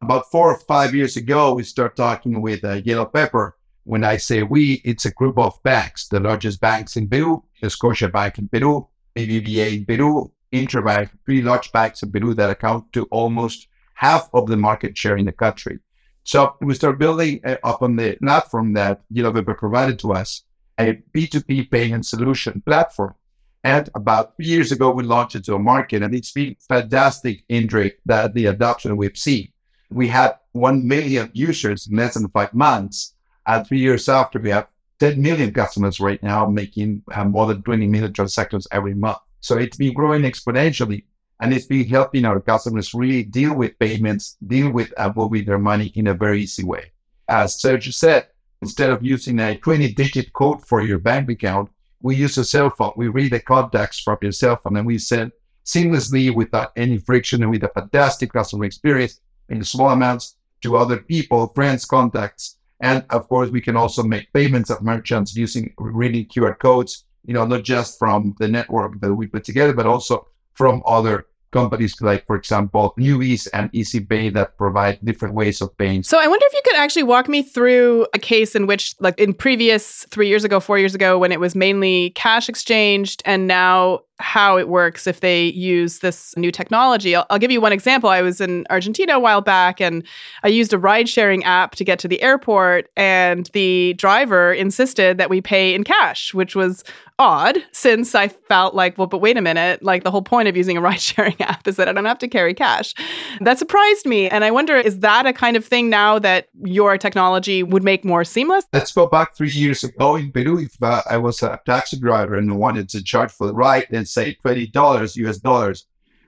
About 0.00 0.30
four 0.30 0.54
or 0.54 0.58
five 0.60 0.94
years 0.94 1.16
ago, 1.16 1.54
we 1.54 1.62
started 1.64 1.96
talking 1.96 2.40
with 2.40 2.64
uh, 2.64 2.80
YellowPepper. 2.80 3.52
When 3.84 4.04
I 4.04 4.16
say 4.16 4.42
we, 4.42 4.74
it's 4.84 5.04
a 5.04 5.10
group 5.10 5.38
of 5.38 5.60
banks, 5.62 6.08
the 6.08 6.20
largest 6.20 6.60
banks 6.60 6.96
in 6.96 7.08
Peru, 7.08 7.42
Scotiabank 7.62 8.38
in 8.38 8.48
Peru, 8.48 8.86
BBVA 9.16 9.78
in 9.78 9.84
Peru, 9.84 10.30
Interbank, 10.52 11.10
three 11.24 11.42
large 11.42 11.70
banks 11.72 12.02
in 12.02 12.12
Peru 12.12 12.34
that 12.34 12.50
account 12.50 12.92
to 12.92 13.04
almost 13.10 13.68
half 13.94 14.30
of 14.32 14.46
the 14.46 14.56
market 14.56 14.96
share 14.96 15.16
in 15.16 15.26
the 15.26 15.32
country. 15.32 15.80
So 16.22 16.56
we 16.60 16.74
start 16.74 16.98
building 16.98 17.40
uh, 17.44 17.56
up 17.64 17.82
on 17.82 17.96
the 17.96 18.16
platform 18.22 18.72
that 18.74 19.02
YellowPepper 19.12 19.56
provided 19.58 19.98
to 20.00 20.12
us 20.12 20.44
a 20.80 21.02
P2P 21.14 21.70
payment 21.70 22.06
solution 22.06 22.62
platform. 22.64 23.14
And 23.62 23.90
about 23.94 24.36
three 24.36 24.46
years 24.46 24.72
ago, 24.72 24.90
we 24.90 25.02
launched 25.04 25.36
it 25.36 25.44
to 25.44 25.54
a 25.54 25.58
market, 25.58 26.02
and 26.02 26.14
it's 26.14 26.32
been 26.32 26.56
fantastic, 26.66 27.44
Indre, 27.48 27.92
that 28.06 28.32
the 28.32 28.46
adoption 28.46 28.96
we've 28.96 29.16
seen. 29.16 29.52
We 29.90 30.08
had 30.08 30.36
1 30.52 30.86
million 30.86 31.30
users 31.34 31.86
in 31.86 31.96
less 31.96 32.14
than 32.14 32.28
five 32.28 32.54
months. 32.54 33.14
And 33.46 33.66
three 33.66 33.80
years 33.80 34.08
after, 34.08 34.38
we 34.38 34.50
have 34.50 34.68
10 35.00 35.20
million 35.20 35.52
customers 35.52 36.00
right 36.00 36.22
now 36.22 36.46
making 36.46 37.02
uh, 37.12 37.24
more 37.24 37.46
than 37.46 37.62
20 37.62 37.86
million 37.86 38.12
transactions 38.12 38.66
every 38.70 38.94
month. 38.94 39.18
So 39.40 39.58
it's 39.58 39.76
been 39.76 39.94
growing 39.94 40.22
exponentially 40.22 41.04
and 41.40 41.52
it's 41.52 41.66
been 41.66 41.88
helping 41.88 42.26
our 42.26 42.40
customers 42.40 42.92
really 42.92 43.22
deal 43.22 43.54
with 43.54 43.78
payments, 43.78 44.36
deal 44.46 44.70
with 44.70 44.92
uh, 44.98 45.12
moving 45.16 45.46
their 45.46 45.58
money 45.58 45.86
in 45.94 46.06
a 46.06 46.14
very 46.14 46.42
easy 46.42 46.64
way. 46.64 46.92
As 47.28 47.56
Sergio 47.56 47.94
said, 47.94 48.28
instead 48.62 48.90
of 48.90 49.02
using 49.02 49.38
a 49.40 49.56
20 49.56 49.92
digit 49.94 50.32
code 50.32 50.66
for 50.66 50.82
your 50.82 50.98
bank 50.98 51.30
account, 51.30 51.70
we 52.02 52.16
use 52.16 52.38
a 52.38 52.44
cell 52.44 52.70
phone. 52.70 52.92
We 52.96 53.08
read 53.08 53.32
the 53.32 53.40
contacts 53.40 54.00
from 54.00 54.18
your 54.22 54.32
cell 54.32 54.56
phone 54.56 54.76
and 54.76 54.86
we 54.86 54.98
send 54.98 55.32
seamlessly 55.64 56.34
without 56.34 56.72
any 56.76 56.98
friction 56.98 57.42
and 57.42 57.50
with 57.50 57.62
a 57.62 57.68
fantastic 57.68 58.32
customer 58.32 58.64
experience 58.64 59.20
in 59.48 59.62
small 59.64 59.90
amounts 59.90 60.36
to 60.62 60.76
other 60.76 60.98
people, 60.98 61.48
friends, 61.48 61.84
contacts. 61.84 62.56
And 62.80 63.04
of 63.10 63.28
course, 63.28 63.50
we 63.50 63.60
can 63.60 63.76
also 63.76 64.02
make 64.02 64.32
payments 64.32 64.70
of 64.70 64.82
merchants 64.82 65.36
using 65.36 65.72
reading 65.78 66.26
QR 66.26 66.58
codes, 66.58 67.04
you 67.24 67.34
know, 67.34 67.44
not 67.44 67.62
just 67.62 67.98
from 67.98 68.34
the 68.38 68.48
network 68.48 69.00
that 69.00 69.14
we 69.14 69.26
put 69.26 69.44
together, 69.44 69.74
but 69.74 69.86
also 69.86 70.26
from 70.54 70.82
other 70.86 71.26
companies 71.52 72.00
like, 72.00 72.26
for 72.26 72.36
example, 72.36 72.94
Niubiz 72.98 73.48
and 73.52 73.70
Izipay 73.72 74.32
that 74.34 74.56
provide 74.56 74.98
different 75.04 75.34
ways 75.34 75.60
of 75.60 75.76
paying. 75.76 76.02
So 76.02 76.18
I 76.20 76.26
wonder 76.26 76.44
if 76.46 76.54
you 76.54 76.62
could 76.64 76.76
actually 76.76 77.02
walk 77.02 77.28
me 77.28 77.42
through 77.42 78.06
a 78.14 78.18
case 78.18 78.54
in 78.54 78.66
which, 78.66 78.94
like 79.00 79.18
in 79.18 79.34
previous 79.34 80.06
three 80.10 80.28
years 80.28 80.44
ago, 80.44 80.60
four 80.60 80.78
years 80.78 80.94
ago, 80.94 81.18
when 81.18 81.32
it 81.32 81.40
was 81.40 81.54
mainly 81.54 82.10
cash 82.10 82.48
exchanged 82.48 83.22
and 83.24 83.46
now 83.46 84.00
how 84.20 84.58
it 84.58 84.68
works 84.68 85.06
if 85.06 85.20
they 85.20 85.46
use 85.46 86.00
this 86.00 86.36
new 86.36 86.52
technology. 86.52 87.16
I'll, 87.16 87.26
I'll, 87.30 87.38
give 87.38 87.50
you 87.50 87.60
one 87.60 87.72
example. 87.72 88.10
I 88.10 88.22
was 88.22 88.40
in 88.40 88.66
Argentina 88.70 89.14
a 89.14 89.18
while 89.18 89.40
back 89.40 89.80
and 89.80 90.04
I 90.42 90.48
used 90.48 90.72
a 90.72 90.78
ride 90.78 91.08
sharing 91.08 91.42
app 91.44 91.74
to 91.76 91.84
get 91.84 91.98
to 92.00 92.08
the 92.08 92.20
airport, 92.22 92.90
and 92.96 93.50
the 93.54 93.94
driver 93.94 94.52
insisted 94.52 95.18
that 95.18 95.30
we 95.30 95.40
pay 95.40 95.74
in 95.74 95.84
cash, 95.84 96.34
which 96.34 96.54
was 96.54 96.84
odd 97.20 97.58
since 97.72 98.14
I 98.14 98.28
felt 98.28 98.74
like, 98.74 98.96
well, 98.96 99.06
but 99.06 99.18
wait 99.18 99.36
a 99.36 99.42
minute, 99.42 99.82
like 99.82 100.04
the 100.04 100.10
whole 100.10 100.22
point 100.22 100.48
of 100.48 100.56
using 100.56 100.76
a 100.76 100.80
ride 100.88 101.00
sharing 101.00 101.40
app 101.40 101.68
is 101.68 101.76
that 101.76 101.86
I 101.88 101.92
don't 101.92 102.06
have 102.06 102.18
to 102.18 102.28
carry 102.28 102.54
cash. 102.54 102.94
That 103.40 103.58
surprised 103.58 104.06
me. 104.06 104.28
And 104.28 104.42
I 104.42 104.50
wonder, 104.50 104.76
is 104.76 105.00
that 105.00 105.26
a 105.26 105.32
kind 105.32 105.56
of 105.56 105.64
thing 105.64 105.90
now 105.90 106.18
that 106.18 106.48
your 106.64 106.96
technology 106.96 107.62
would 107.62 107.84
make 107.84 108.04
more 108.04 108.24
seamless? 108.24 108.64
Let's 108.72 108.92
go 108.92 109.06
back 109.06 109.36
three 109.36 109.50
years 109.50 109.84
ago 109.84 110.16
in 110.16 110.32
Peru. 110.32 110.58
If 110.58 110.82
uh, 110.82 111.02
I 111.08 111.18
was 111.18 111.42
a 111.42 111.60
taxi 111.66 111.98
driver 111.98 112.36
and 112.36 112.58
wanted 112.58 112.88
to 112.90 113.04
charge 113.04 113.30
for 113.30 113.46
the 113.46 113.54
ride, 113.54 113.86
then 113.90 114.06
say 114.10 114.36
$20 114.44 115.16
US 115.16 115.38
dollars, 115.38 115.86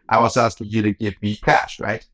I 0.09 0.21
was 0.21 0.37
asking 0.37 0.69
you 0.69 0.83
to 0.83 0.93
give 0.93 1.15
me 1.23 1.37
cash, 1.37 1.81
right? 1.81 2.05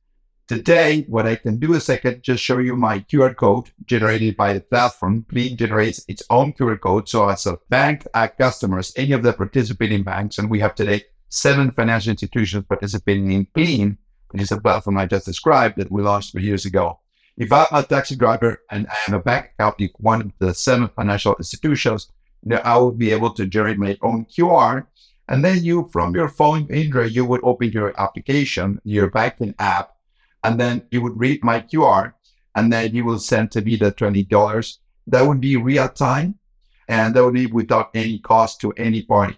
Today, 0.46 1.04
what 1.08 1.26
I 1.26 1.36
can 1.36 1.58
do 1.58 1.74
is 1.74 1.90
I 1.90 1.98
can 1.98 2.22
just 2.22 2.42
show 2.42 2.56
you 2.58 2.74
my 2.74 3.00
QR 3.00 3.36
code 3.36 3.70
generated 3.84 4.34
by 4.36 4.54
the 4.54 4.60
platform. 4.60 5.26
Plin 5.28 5.58
generates 5.58 6.04
its 6.08 6.22
own 6.30 6.54
QR 6.54 6.80
code. 6.80 7.06
So 7.06 7.28
as 7.28 7.44
a 7.44 7.58
bank, 7.68 8.06
our 8.14 8.28
customers, 8.28 8.94
any 8.96 9.12
of 9.12 9.22
the 9.22 9.34
participating 9.34 10.04
banks, 10.04 10.38
and 10.38 10.48
we 10.48 10.60
have 10.60 10.74
today 10.74 11.02
seven 11.28 11.70
financial 11.70 12.12
institutions 12.12 12.64
participating 12.66 13.30
in 13.30 13.44
Plin, 13.44 13.98
which 14.30 14.40
is 14.40 14.52
a 14.52 14.60
platform 14.60 14.96
I 14.96 15.04
just 15.04 15.26
described 15.26 15.76
that 15.76 15.92
we 15.92 16.00
launched 16.00 16.32
three 16.32 16.44
years 16.44 16.64
ago. 16.64 16.98
If 17.36 17.52
I'm 17.52 17.66
a 17.70 17.82
taxi 17.82 18.16
driver 18.16 18.62
and 18.70 18.86
I 18.86 18.94
have 19.04 19.14
a 19.16 19.22
bank 19.22 19.50
account 19.52 19.78
with 19.78 19.90
one 19.98 20.22
of 20.22 20.32
the 20.38 20.54
seven 20.54 20.88
financial 20.88 21.36
institutions, 21.36 22.10
I 22.64 22.78
will 22.78 22.92
be 22.92 23.10
able 23.10 23.34
to 23.34 23.46
generate 23.46 23.78
my 23.78 23.98
own 24.02 24.24
QR 24.24 24.86
and 25.28 25.44
then 25.44 25.62
you, 25.62 25.88
from 25.92 26.14
your 26.14 26.28
phone, 26.28 26.66
Indra, 26.70 27.06
you 27.06 27.24
would 27.26 27.40
open 27.42 27.70
your 27.70 27.98
application, 28.00 28.80
your 28.82 29.10
banking 29.10 29.54
app, 29.58 29.94
and 30.42 30.58
then 30.58 30.86
you 30.90 31.02
would 31.02 31.18
read 31.18 31.44
my 31.44 31.60
QR, 31.60 32.14
and 32.54 32.72
then 32.72 32.94
you 32.94 33.04
will 33.04 33.18
send 33.18 33.50
to 33.52 33.60
me 33.60 33.76
the 33.76 33.92
$20. 33.92 34.78
That 35.06 35.26
would 35.26 35.40
be 35.40 35.56
real 35.56 35.88
time, 35.88 36.38
and 36.88 37.14
that 37.14 37.22
would 37.22 37.34
be 37.34 37.46
without 37.46 37.90
any 37.94 38.18
cost 38.20 38.60
to 38.62 38.72
any 38.72 39.02
party. 39.02 39.36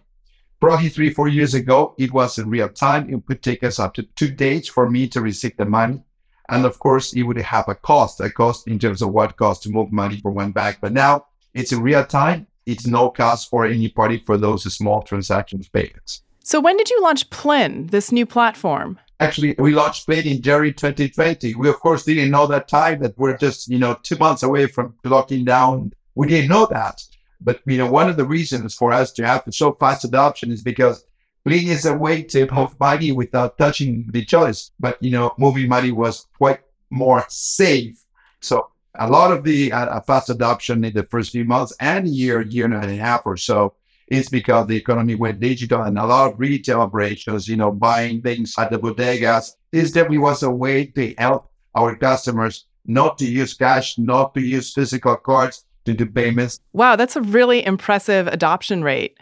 Probably 0.61 0.90
three, 0.90 1.11
four 1.11 1.26
years 1.26 1.54
ago, 1.54 1.94
it 1.99 2.12
was 2.12 2.38
in 2.38 2.49
real 2.49 2.68
time. 2.68 3.11
It 3.11 3.26
would 3.26 3.42
take 3.42 3.64
us 3.64 3.80
up 3.80 3.94
to 3.94 4.02
two 4.14 4.30
days 4.30 4.68
for 4.68 4.88
me 4.88 5.09
to 5.09 5.20
receive 5.20 5.56
the 5.56 5.64
money. 5.64 6.04
And 6.49 6.66
of 6.66 6.78
course, 6.78 7.14
it 7.14 7.23
would 7.23 7.38
have 7.38 7.68
a 7.68 7.75
cost, 7.75 8.20
a 8.20 8.30
cost 8.30 8.68
in 8.68 8.78
terms 8.78 9.02
of 9.02 9.11
what 9.11 9.37
cost 9.37 9.62
to 9.62 9.70
move 9.70 9.90
money 9.90 10.20
from 10.20 10.35
one 10.35 10.52
bank. 10.52 10.78
But 10.80 10.92
now 10.92 11.26
it's 11.54 11.73
in 11.73 11.82
real 11.82 12.04
time 12.04 12.47
it's 12.67 12.87
no 12.87 13.11
cost 13.11 13.49
for 13.49 13.64
any 13.64 13.88
party 13.88 14.19
for 14.19 14.37
those 14.37 14.73
small 14.73 15.02
transactions 15.02 15.69
payments. 15.69 16.23
So 16.43 16.61
when 16.61 16.76
did 16.76 16.90
you 16.90 17.02
launch 17.02 17.31
Plin, 17.31 17.88
this 17.88 18.11
new 18.11 18.26
platform? 18.26 18.99
Actually, 19.21 19.55
we 19.59 19.75
launched 19.75 20.07
Plin 20.07 20.26
in 20.26 20.40
January 20.40 20.73
2020. 20.73 21.55
We 21.55 21.69
of 21.69 21.79
course 21.79 22.05
didn't 22.05 22.31
know 22.31 22.47
that 22.47 22.69
time 22.69 23.00
that 23.00 23.19
we're 23.19 23.37
just, 23.37 23.69
you 23.69 23.79
know, 23.79 23.99
two 24.02 24.17
months 24.17 24.43
away 24.43 24.67
from 24.67 24.95
locking 25.05 25.45
down. 25.45 25.93
We 26.14 26.26
didn't 26.29 26.49
know 26.49 26.67
that. 26.67 27.02
But 27.40 27.61
you 27.67 27.79
know, 27.79 27.90
one 27.90 28.09
of 28.09 28.17
the 28.17 28.25
reasons 28.25 28.75
for 28.75 28.93
us 28.93 29.12
to 29.12 29.26
have 29.26 29.45
so 29.50 29.73
fast 29.75 30.05
adoption 30.05 30.50
is 30.50 30.62
because 30.62 31.05
Plin 31.45 31.69
is 31.69 31.87
a 31.87 31.95
way 31.95 32.23
to 32.25 32.50
move 32.50 32.79
money 32.81 33.12
without 33.12 33.59
touching 33.59 34.07
the 34.11 34.25
choice. 34.25 34.71
But 34.81 35.02
you 35.02 35.11
know, 35.11 35.35
moving 35.38 35.69
money 35.69 35.93
was 35.93 36.26
quite 36.37 36.61
more 36.90 37.25
safe. 37.29 38.02
So 38.40 38.71
a 38.94 39.09
lot 39.09 39.32
of 39.32 39.44
the 39.44 39.73
uh, 39.73 40.00
fast 40.00 40.30
adoption 40.30 40.85
in 40.85 40.92
the 40.92 41.04
first 41.04 41.32
few 41.32 41.44
months 41.44 41.75
and 41.80 42.09
year, 42.09 42.42
year 42.42 42.66
and 42.66 42.75
a 42.75 42.97
half 42.97 43.23
or 43.25 43.37
so 43.37 43.75
is 44.09 44.28
because 44.28 44.66
the 44.66 44.76
economy 44.76 45.14
went 45.14 45.38
digital 45.38 45.82
and 45.82 45.97
a 45.97 46.04
lot 46.04 46.32
of 46.32 46.40
retail 46.40 46.80
operations, 46.80 47.47
you 47.47 47.56
know, 47.56 47.70
buying 47.70 48.20
things 48.20 48.54
at 48.59 48.70
the 48.70 48.78
bodegas. 48.78 49.52
This 49.70 49.92
definitely 49.92 50.18
was 50.18 50.42
a 50.42 50.50
way 50.50 50.87
to 50.87 51.14
help 51.16 51.50
our 51.76 51.94
customers 51.94 52.66
not 52.87 53.18
to 53.18 53.25
use 53.25 53.54
cash, 53.54 53.99
not 53.99 54.35
to 54.35 54.40
use 54.40 54.73
physical 54.73 55.16
cards 55.16 55.64
to 55.85 55.94
do 55.94 56.06
payments. 56.06 56.61
Wow, 56.73 56.97
that's 56.97 57.14
a 57.14 57.23
really 57.23 57.64
impressive 57.64 58.26
adoption 58.26 58.82
rate. 58.82 59.16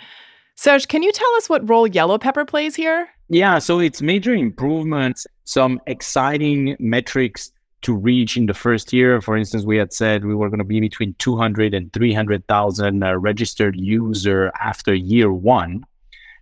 Serge, 0.54 0.88
can 0.88 1.02
you 1.02 1.12
tell 1.12 1.32
us 1.34 1.48
what 1.48 1.68
role 1.68 1.88
YellowPepper 1.88 2.48
plays 2.48 2.74
here? 2.74 3.08
Yeah, 3.28 3.58
so 3.58 3.78
it's 3.78 4.00
major 4.00 4.34
improvements, 4.34 5.26
some 5.44 5.80
exciting 5.86 6.76
metrics 6.80 7.52
to 7.82 7.94
reach 7.94 8.36
in 8.36 8.46
the 8.46 8.54
first 8.54 8.92
year. 8.92 9.20
For 9.20 9.36
instance, 9.36 9.64
we 9.64 9.76
had 9.76 9.92
said 9.92 10.24
we 10.24 10.34
were 10.34 10.48
going 10.48 10.58
to 10.58 10.64
be 10.64 10.80
between 10.80 11.14
200 11.14 11.74
and 11.74 11.92
300,000 11.92 13.02
uh, 13.02 13.16
registered 13.16 13.76
user 13.76 14.52
after 14.60 14.94
year 14.94 15.32
one. 15.32 15.84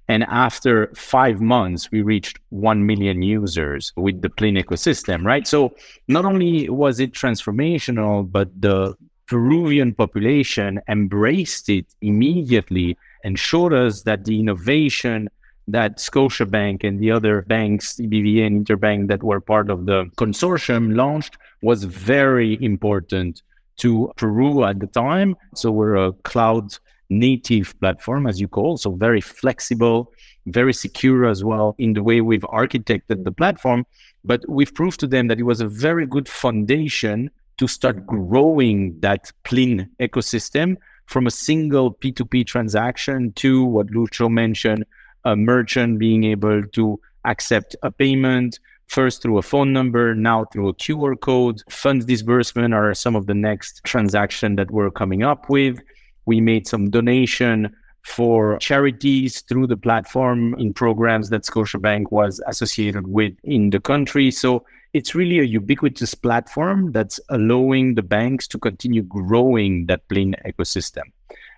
And 0.09 0.23
after 0.25 0.93
five 0.95 1.40
months, 1.40 1.90
we 1.90 2.02
reached 2.02 2.38
1 2.50 2.87
million 2.87 3.23
users 3.23 3.93
with 3.97 4.23
the 4.23 4.31
Plin 4.31 4.55
ecosystem, 4.55 5.25
right? 5.25 5.47
So 5.47 5.75
not 6.07 6.25
only 6.25 6.69
was 6.69 7.00
it 7.00 7.12
transformational, 7.12 8.31
but 8.31 8.49
the 8.61 8.95
Peruvian 9.26 9.93
population 9.93 10.81
embraced 10.88 11.69
it 11.69 11.87
immediately 12.00 12.97
and 13.25 13.37
showed 13.37 13.73
us 13.73 14.02
that 14.02 14.25
the 14.25 14.38
innovation 14.38 15.28
that 15.68 15.99
Scotiabank 15.99 16.85
and 16.85 17.00
the 17.00 17.11
other 17.11 17.42
banks, 17.42 17.96
BBVA 17.96 18.46
and 18.46 18.64
Interbank 18.64 19.08
that 19.08 19.23
were 19.23 19.40
part 19.40 19.70
of 19.70 19.87
the 19.87 20.04
consortium 20.16 20.94
launched 20.94 21.37
was 21.62 21.85
very 21.85 22.62
important 22.62 23.42
to 23.78 24.12
Peru 24.16 24.64
at 24.64 24.78
the 24.78 24.87
time. 24.87 25.37
So 25.54 25.70
we're 25.70 25.96
a 25.96 26.12
cloud 26.12 26.76
native 27.11 27.78
platform, 27.80 28.26
as 28.26 28.40
you 28.40 28.49
call, 28.49 28.76
so 28.76 28.92
very 28.92 29.20
flexible, 29.20 30.12
very 30.46 30.73
secure 30.73 31.26
as 31.26 31.44
well 31.44 31.75
in 31.78 31.92
the 31.92 32.02
way 32.02 32.20
we've 32.20 32.42
architected 32.42 33.25
the 33.25 33.32
platform. 33.32 33.85
But 34.25 34.49
we've 34.49 34.75
proved 34.75 35.00
to 35.00 35.06
them 35.06 35.28
that 35.28 35.38
it 35.38 35.44
was 35.44 35.61
a 35.61 35.68
very 35.68 36.06
good 36.06 36.28
foundation 36.28 37.30
to 37.58 37.66
start 37.66 38.06
growing 38.06 38.99
that 39.00 39.32
Plin 39.44 39.88
ecosystem 40.00 40.76
from 41.06 41.26
a 41.26 41.30
single 41.30 41.94
P2P 41.94 42.46
transaction 42.46 43.32
to 43.35 43.64
what 43.64 43.87
Lucho 43.88 44.30
mentioned, 44.30 44.85
a 45.26 45.37
merchant 45.37 45.99
being 45.99 46.25
able 46.25 46.62
to 46.62 46.99
accept 47.25 47.76
a 47.83 47.90
payment 47.90 48.59
first 48.87 49.21
through 49.21 49.38
a 49.38 49.42
phone 49.42 49.73
number, 49.73 50.14
now 50.14 50.45
through 50.52 50.68
a 50.68 50.75
QR 50.75 51.18
code. 51.21 51.61
Funds 51.68 52.04
disbursement 52.04 52.73
are 52.73 52.95
some 52.95 53.16
of 53.16 53.26
the 53.26 53.35
next 53.35 53.83
transaction 53.85 54.54
that 54.56 54.71
we're 54.71 54.90
coming 54.90 55.23
up 55.25 55.50
with. 55.50 55.78
We 56.25 56.40
made 56.40 56.66
some 56.68 56.90
donation 56.90 57.75
for 58.04 58.56
charities 58.59 59.40
through 59.40 59.66
the 59.66 59.76
platform 59.76 60.54
in 60.61 60.73
programs 60.73 61.28
that 61.30 61.42
Scotiabank 61.42 62.12
was 62.12 62.40
associated 62.47 63.09
with 63.09 63.35
in 63.42 63.71
the 63.71 63.80
country. 63.80 64.30
So 64.30 64.64
it's 64.92 65.14
really 65.16 65.40
a 65.40 65.42
ubiquitous 65.42 66.14
platform 66.14 66.92
that's 66.92 67.18
allowing 67.28 67.97
the 67.97 68.02
banks 68.02 68.47
to 68.49 68.59
continue 68.59 69.02
growing 69.02 69.87
that 69.87 70.09
Plin 70.09 70.37
ecosystem. 70.47 71.02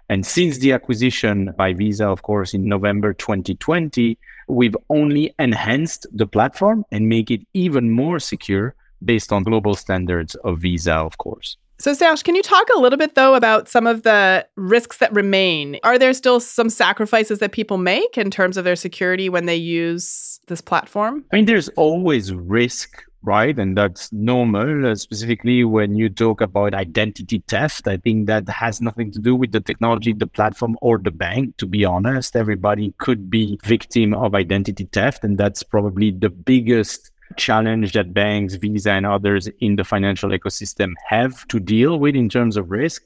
And 0.08 0.24
since 0.24 0.58
the 0.58 0.72
acquisition 0.72 1.52
by 1.56 1.74
Visa, 1.74 2.06
of 2.06 2.22
course, 2.22 2.54
in 2.54 2.64
November 2.64 3.12
2020, 3.12 4.18
we've 4.48 4.76
only 4.88 5.34
enhanced 5.38 6.06
the 6.12 6.26
platform 6.26 6.84
and 6.90 7.08
make 7.08 7.30
it 7.30 7.42
even 7.52 7.90
more 7.90 8.18
secure 8.18 8.74
based 9.04 9.32
on 9.32 9.42
global 9.42 9.74
standards 9.74 10.34
of 10.36 10.60
Visa, 10.60 10.94
of 10.94 11.18
course. 11.18 11.56
So, 11.80 11.94
Serge, 11.94 12.24
can 12.24 12.34
you 12.34 12.42
talk 12.42 12.66
a 12.76 12.80
little 12.80 12.98
bit, 12.98 13.14
though, 13.14 13.34
about 13.34 13.68
some 13.68 13.86
of 13.86 14.02
the 14.02 14.44
risks 14.56 14.98
that 14.98 15.12
remain? 15.12 15.78
Are 15.84 15.96
there 15.96 16.12
still 16.12 16.40
some 16.40 16.70
sacrifices 16.70 17.38
that 17.38 17.52
people 17.52 17.78
make 17.78 18.18
in 18.18 18.32
terms 18.32 18.56
of 18.56 18.64
their 18.64 18.74
security 18.74 19.28
when 19.28 19.46
they 19.46 19.54
use 19.54 20.40
this 20.48 20.60
platform? 20.60 21.24
I 21.32 21.36
mean, 21.36 21.44
there's 21.44 21.68
always 21.70 22.32
risk 22.32 23.04
right? 23.22 23.58
And 23.58 23.76
that's 23.76 24.12
normal, 24.12 24.87
uh, 24.87 24.94
specifically 24.94 25.64
when 25.64 25.96
you 25.96 26.08
talk 26.08 26.40
about 26.40 26.75
identity 26.75 27.42
theft. 27.48 27.88
I 27.88 27.96
think 27.96 28.26
that 28.26 28.48
has 28.48 28.80
nothing 28.80 29.10
to 29.12 29.18
do 29.18 29.34
with 29.34 29.52
the 29.52 29.60
technology, 29.60 30.12
the 30.12 30.26
platform, 30.26 30.76
or 30.80 30.98
the 30.98 31.10
bank. 31.10 31.56
To 31.58 31.66
be 31.66 31.84
honest, 31.84 32.37
everybody 32.37 32.94
could 32.98 33.30
be 33.30 33.58
victim 33.64 34.14
of 34.14 34.34
identity 34.34 34.88
theft, 34.92 35.25
and 35.25 35.37
that's 35.37 35.62
probably 35.62 36.10
the 36.10 36.30
biggest 36.30 37.10
challenge 37.37 37.92
that 37.92 38.14
banks, 38.14 38.54
Visa, 38.54 38.92
and 38.92 39.04
others 39.04 39.48
in 39.60 39.76
the 39.76 39.84
financial 39.84 40.30
ecosystem 40.30 40.94
have 41.06 41.46
to 41.48 41.60
deal 41.60 41.98
with 41.98 42.14
in 42.14 42.28
terms 42.28 42.56
of 42.56 42.70
risk. 42.70 43.02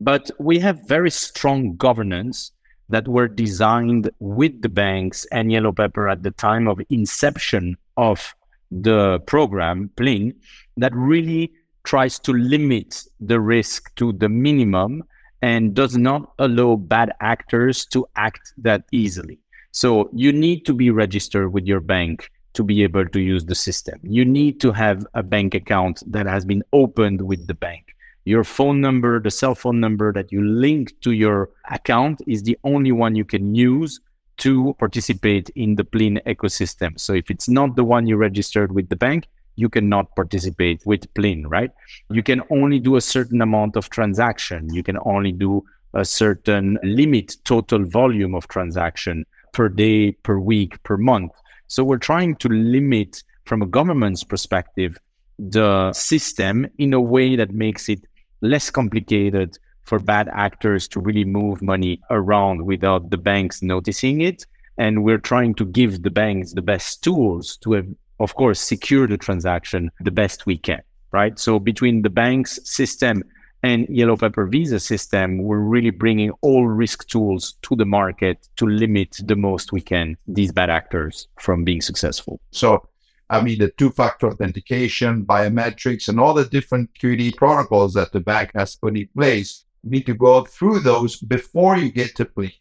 But 0.00 0.30
we 0.38 0.58
have 0.60 0.86
very 0.86 1.10
strong 1.10 1.76
governance 1.76 2.52
that 2.88 3.08
were 3.08 3.26
designed 3.26 4.10
with 4.20 4.62
the 4.62 4.68
banks 4.68 5.26
and 5.32 5.50
YellowPepper 5.50 6.10
at 6.10 6.22
the 6.22 6.30
time 6.30 6.68
of 6.68 6.80
inception 6.90 7.76
of 7.96 8.34
the 8.70 9.20
program, 9.26 9.90
Plin, 9.96 10.34
that 10.76 10.94
really 10.94 11.52
tries 11.84 12.18
to 12.18 12.32
limit 12.32 13.04
the 13.20 13.40
risk 13.40 13.94
to 13.96 14.12
the 14.12 14.28
minimum 14.28 15.04
and 15.42 15.74
does 15.74 15.96
not 15.96 16.32
allow 16.38 16.76
bad 16.76 17.12
actors 17.20 17.86
to 17.86 18.06
act 18.16 18.52
that 18.58 18.84
easily. 18.92 19.38
So 19.70 20.10
you 20.12 20.32
need 20.32 20.64
to 20.66 20.74
be 20.74 20.90
registered 20.90 21.52
with 21.52 21.66
your 21.66 21.80
bank 21.80 22.30
to 22.54 22.64
be 22.64 22.82
able 22.82 23.06
to 23.06 23.20
use 23.20 23.44
the 23.44 23.54
system. 23.54 24.00
You 24.02 24.24
need 24.24 24.60
to 24.62 24.72
have 24.72 25.06
a 25.14 25.22
bank 25.22 25.54
account 25.54 26.02
that 26.10 26.26
has 26.26 26.44
been 26.44 26.62
opened 26.72 27.20
with 27.20 27.46
the 27.46 27.54
bank. 27.54 27.94
Your 28.24 28.42
phone 28.42 28.80
number, 28.80 29.20
the 29.20 29.30
cell 29.30 29.54
phone 29.54 29.78
number 29.78 30.12
that 30.14 30.32
you 30.32 30.42
link 30.42 30.98
to 31.02 31.12
your 31.12 31.50
account 31.70 32.22
is 32.26 32.42
the 32.42 32.58
only 32.64 32.90
one 32.90 33.14
you 33.14 33.24
can 33.24 33.54
use 33.54 34.00
to 34.38 34.74
participate 34.78 35.50
in 35.50 35.76
the 35.76 35.84
Plin 35.84 36.20
ecosystem. 36.26 36.98
So 36.98 37.12
if 37.14 37.30
it's 37.30 37.48
not 37.48 37.76
the 37.76 37.84
one 37.84 38.06
you 38.06 38.16
registered 38.16 38.72
with 38.72 38.88
the 38.88 38.96
bank, 38.96 39.26
you 39.56 39.68
cannot 39.68 40.14
participate 40.14 40.82
with 40.84 41.12
Plin, 41.14 41.46
right? 41.48 41.70
You 42.10 42.22
can 42.22 42.42
only 42.50 42.78
do 42.78 42.96
a 42.96 43.00
certain 43.00 43.40
amount 43.40 43.76
of 43.76 43.88
transaction. 43.90 44.72
You 44.72 44.82
can 44.82 44.98
only 45.04 45.32
do 45.32 45.64
a 45.94 46.04
certain 46.04 46.78
limit 46.82 47.36
total 47.44 47.84
volume 47.84 48.34
of 48.34 48.48
transaction 48.48 49.24
per 49.52 49.68
day, 49.68 50.12
per 50.12 50.38
week, 50.38 50.82
per 50.82 50.98
month. 50.98 51.32
So 51.68 51.82
we're 51.82 51.96
trying 51.96 52.36
to 52.36 52.48
limit 52.48 53.22
from 53.46 53.62
a 53.62 53.66
government's 53.66 54.22
perspective 54.22 54.98
the 55.38 55.92
system 55.92 56.66
in 56.78 56.92
a 56.92 57.00
way 57.00 57.36
that 57.36 57.52
makes 57.52 57.88
it 57.88 58.00
less 58.42 58.70
complicated 58.70 59.58
for 59.86 59.98
bad 59.98 60.28
actors 60.32 60.86
to 60.88 61.00
really 61.00 61.24
move 61.24 61.62
money 61.62 62.00
around 62.10 62.66
without 62.66 63.10
the 63.10 63.16
banks 63.16 63.62
noticing 63.62 64.20
it. 64.20 64.44
And 64.78 65.04
we're 65.04 65.18
trying 65.18 65.54
to 65.54 65.64
give 65.64 66.02
the 66.02 66.10
banks 66.10 66.52
the 66.52 66.60
best 66.60 67.02
tools 67.02 67.56
to, 67.58 67.96
of 68.20 68.34
course, 68.34 68.60
secure 68.60 69.06
the 69.06 69.16
transaction 69.16 69.90
the 70.00 70.10
best 70.10 70.44
we 70.44 70.58
can, 70.58 70.82
right? 71.12 71.38
So 71.38 71.58
between 71.58 72.02
the 72.02 72.10
banks 72.10 72.58
system 72.64 73.22
and 73.62 73.86
YellowPepper 73.88 74.50
Visa 74.50 74.78
system, 74.78 75.38
we're 75.38 75.60
really 75.60 75.90
bringing 75.90 76.30
all 76.42 76.66
risk 76.66 77.06
tools 77.08 77.54
to 77.62 77.74
the 77.74 77.86
market 77.86 78.48
to 78.56 78.66
limit 78.66 79.16
the 79.24 79.36
most 79.36 79.72
we 79.72 79.80
can 79.80 80.16
these 80.26 80.52
bad 80.52 80.68
actors 80.68 81.28
from 81.38 81.64
being 81.64 81.80
successful. 81.80 82.40
So 82.50 82.86
I 83.28 83.40
mean, 83.40 83.58
the 83.58 83.70
two 83.70 83.90
factor 83.90 84.28
authentication, 84.28 85.24
biometrics, 85.24 86.08
and 86.08 86.20
all 86.20 86.32
the 86.32 86.44
different 86.44 86.90
QD 86.94 87.36
protocols 87.36 87.94
that 87.94 88.12
the 88.12 88.20
bank 88.20 88.52
has 88.54 88.76
put 88.76 88.96
in 88.96 89.08
place 89.16 89.65
need 89.86 90.06
to 90.06 90.14
go 90.14 90.44
through 90.44 90.80
those 90.80 91.16
before 91.16 91.76
you 91.76 91.90
get 91.90 92.14
to 92.16 92.24
Plin. 92.24 92.52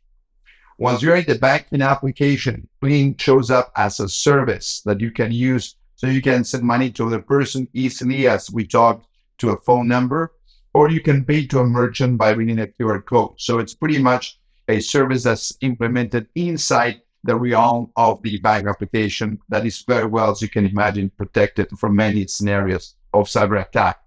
Once 0.77 1.01
you're 1.01 1.15
in 1.15 1.25
the 1.25 1.35
banking 1.35 1.81
application, 1.81 2.67
Plin 2.81 3.15
shows 3.17 3.49
up 3.49 3.71
as 3.75 3.99
a 3.99 4.09
service 4.09 4.81
that 4.85 4.99
you 4.99 5.11
can 5.11 5.31
use 5.31 5.75
so 5.95 6.07
you 6.07 6.21
can 6.21 6.43
send 6.43 6.63
money 6.63 6.91
to 6.91 7.09
the 7.09 7.19
person 7.19 7.67
easily, 7.73 8.27
as 8.27 8.51
we 8.51 8.67
talked, 8.67 9.07
to 9.37 9.51
a 9.51 9.57
phone 9.57 9.87
number, 9.87 10.33
or 10.73 10.89
you 10.89 10.99
can 10.99 11.23
pay 11.23 11.47
to 11.47 11.59
a 11.59 11.65
merchant 11.65 12.17
by 12.17 12.31
reading 12.31 12.59
a 12.59 12.67
QR 12.67 13.03
code. 13.05 13.35
So 13.37 13.59
it's 13.59 13.73
pretty 13.73 13.99
much 13.99 14.39
a 14.67 14.81
service 14.81 15.23
that's 15.23 15.57
implemented 15.61 16.27
inside 16.35 17.01
the 17.23 17.35
realm 17.35 17.91
of 17.95 18.21
the 18.21 18.37
bank 18.39 18.67
application 18.67 19.39
that 19.49 19.65
is 19.65 19.81
very 19.87 20.05
well, 20.05 20.31
as 20.31 20.41
you 20.41 20.49
can 20.49 20.65
imagine, 20.65 21.09
protected 21.17 21.69
from 21.79 21.95
many 21.95 22.27
scenarios 22.27 22.95
of 23.13 23.27
cyber 23.27 23.61
attack. 23.61 23.99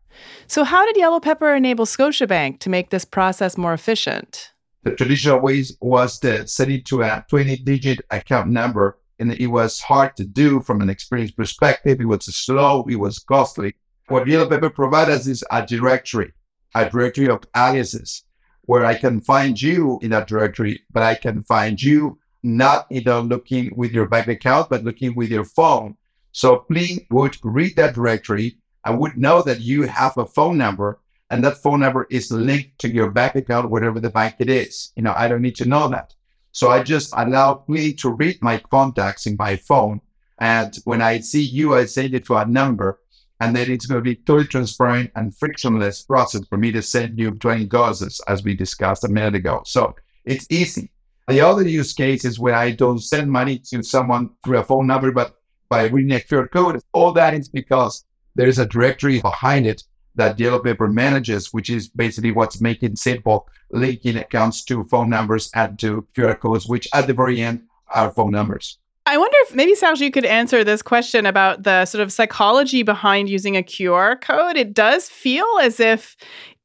So, 0.46 0.64
how 0.64 0.84
did 0.86 0.96
YellowPepper 0.96 1.56
enable 1.56 1.86
Scotiabank 1.86 2.60
to 2.60 2.70
make 2.70 2.90
this 2.90 3.04
process 3.04 3.56
more 3.56 3.72
efficient? 3.72 4.52
The 4.84 4.94
traditional 4.94 5.40
ways 5.40 5.76
was 5.80 6.18
to 6.20 6.46
set 6.46 6.70
it 6.70 6.86
to 6.86 7.02
a 7.02 7.24
20 7.28 7.56
digit 7.58 8.00
account 8.10 8.50
number, 8.50 8.98
and 9.18 9.32
it 9.32 9.48
was 9.48 9.80
hard 9.80 10.16
to 10.16 10.24
do 10.24 10.60
from 10.60 10.80
an 10.80 10.88
experience 10.88 11.32
perspective. 11.32 12.00
It 12.00 12.06
was 12.06 12.24
slow, 12.24 12.86
it 12.88 12.96
was 12.96 13.18
costly. 13.18 13.74
What 14.08 14.24
YellowPepper 14.24 14.74
provides 14.74 15.10
us 15.10 15.26
is 15.26 15.44
a 15.50 15.66
directory, 15.66 16.32
a 16.74 16.88
directory 16.88 17.28
of 17.28 17.42
aliases 17.56 18.24
where 18.62 18.84
I 18.84 18.94
can 18.94 19.20
find 19.20 19.60
you 19.60 19.98
in 20.02 20.10
that 20.10 20.28
directory, 20.28 20.82
but 20.92 21.02
I 21.02 21.14
can 21.14 21.42
find 21.42 21.80
you 21.82 22.18
not 22.42 22.86
you 22.90 23.02
know 23.02 23.20
looking 23.20 23.72
with 23.76 23.92
your 23.92 24.06
bank 24.06 24.28
account, 24.28 24.70
but 24.70 24.84
looking 24.84 25.14
with 25.14 25.30
your 25.30 25.44
phone. 25.44 25.96
So 26.32 26.56
Plin 26.70 27.00
would 27.10 27.36
read 27.42 27.76
that 27.76 27.94
directory 27.94 28.58
I 28.88 28.90
would 28.90 29.18
know 29.18 29.42
that 29.42 29.60
you 29.60 29.82
have 29.82 30.16
a 30.16 30.24
phone 30.24 30.56
number 30.56 30.98
and 31.28 31.44
that 31.44 31.58
phone 31.58 31.80
number 31.80 32.06
is 32.10 32.32
linked 32.32 32.78
to 32.78 32.88
your 32.88 33.10
bank 33.10 33.34
account, 33.34 33.68
whatever 33.68 34.00
the 34.00 34.08
bank 34.08 34.36
it 34.38 34.48
is. 34.48 34.92
You 34.96 35.02
know, 35.02 35.12
I 35.14 35.28
don't 35.28 35.42
need 35.42 35.56
to 35.56 35.68
know 35.68 35.88
that. 35.88 36.14
So 36.52 36.70
I 36.70 36.82
just 36.82 37.12
allow 37.14 37.64
me 37.68 37.92
to 38.00 38.08
read 38.08 38.38
my 38.40 38.56
contacts 38.56 39.26
in 39.26 39.36
my 39.38 39.56
phone. 39.56 40.00
And 40.40 40.74
when 40.84 41.02
I 41.02 41.20
see 41.20 41.42
you, 41.42 41.74
I 41.74 41.84
send 41.84 42.14
it 42.14 42.24
to 42.28 42.36
a 42.36 42.46
number. 42.46 42.98
And 43.40 43.54
then 43.54 43.70
it's 43.70 43.84
going 43.84 44.02
to 44.02 44.10
be 44.10 44.16
totally 44.16 44.46
transparent 44.46 45.10
and 45.14 45.36
frictionless 45.36 46.02
process 46.02 46.46
for 46.48 46.56
me 46.56 46.72
to 46.72 46.80
send 46.80 47.18
you 47.18 47.32
20 47.32 47.66
doses, 47.66 48.22
as 48.26 48.42
we 48.42 48.54
discussed 48.54 49.04
a 49.04 49.08
minute 49.08 49.34
ago. 49.34 49.60
So 49.66 49.96
it's 50.24 50.46
easy. 50.48 50.90
The 51.28 51.42
other 51.42 51.68
use 51.68 51.92
case 51.92 52.24
is 52.24 52.38
when 52.38 52.54
I 52.54 52.70
don't 52.70 53.00
send 53.00 53.30
money 53.30 53.58
to 53.68 53.82
someone 53.82 54.30
through 54.42 54.60
a 54.60 54.64
phone 54.64 54.86
number, 54.86 55.12
but 55.12 55.34
by 55.68 55.88
reading 55.88 56.12
a 56.12 56.20
QR 56.20 56.50
code. 56.50 56.80
All 56.94 57.12
that 57.12 57.34
is 57.34 57.50
because 57.50 58.06
there's 58.38 58.60
a 58.60 58.66
directory 58.66 59.20
behind 59.20 59.66
it 59.66 59.82
that 60.14 60.38
YellowPepper 60.38 60.92
manages, 60.92 61.52
which 61.52 61.68
is 61.68 61.88
basically 61.88 62.30
what's 62.30 62.60
making 62.60 62.94
simple 62.94 63.48
linking 63.70 64.16
accounts 64.16 64.64
to 64.64 64.84
phone 64.84 65.10
numbers 65.10 65.50
and 65.54 65.76
to 65.80 66.06
QR 66.16 66.38
codes, 66.38 66.68
which 66.68 66.88
at 66.94 67.08
the 67.08 67.12
very 67.12 67.42
end 67.42 67.64
are 67.88 68.12
phone 68.12 68.30
numbers. 68.30 68.78
I 69.08 69.16
wonder 69.16 69.36
if 69.44 69.54
maybe 69.54 69.74
Serge, 69.74 70.02
you 70.02 70.10
could 70.10 70.26
answer 70.26 70.62
this 70.62 70.82
question 70.82 71.24
about 71.24 71.62
the 71.62 71.86
sort 71.86 72.02
of 72.02 72.12
psychology 72.12 72.82
behind 72.82 73.30
using 73.30 73.56
a 73.56 73.62
QR 73.62 74.20
code. 74.20 74.54
It 74.58 74.74
does 74.74 75.08
feel 75.08 75.46
as 75.62 75.80
if 75.80 76.14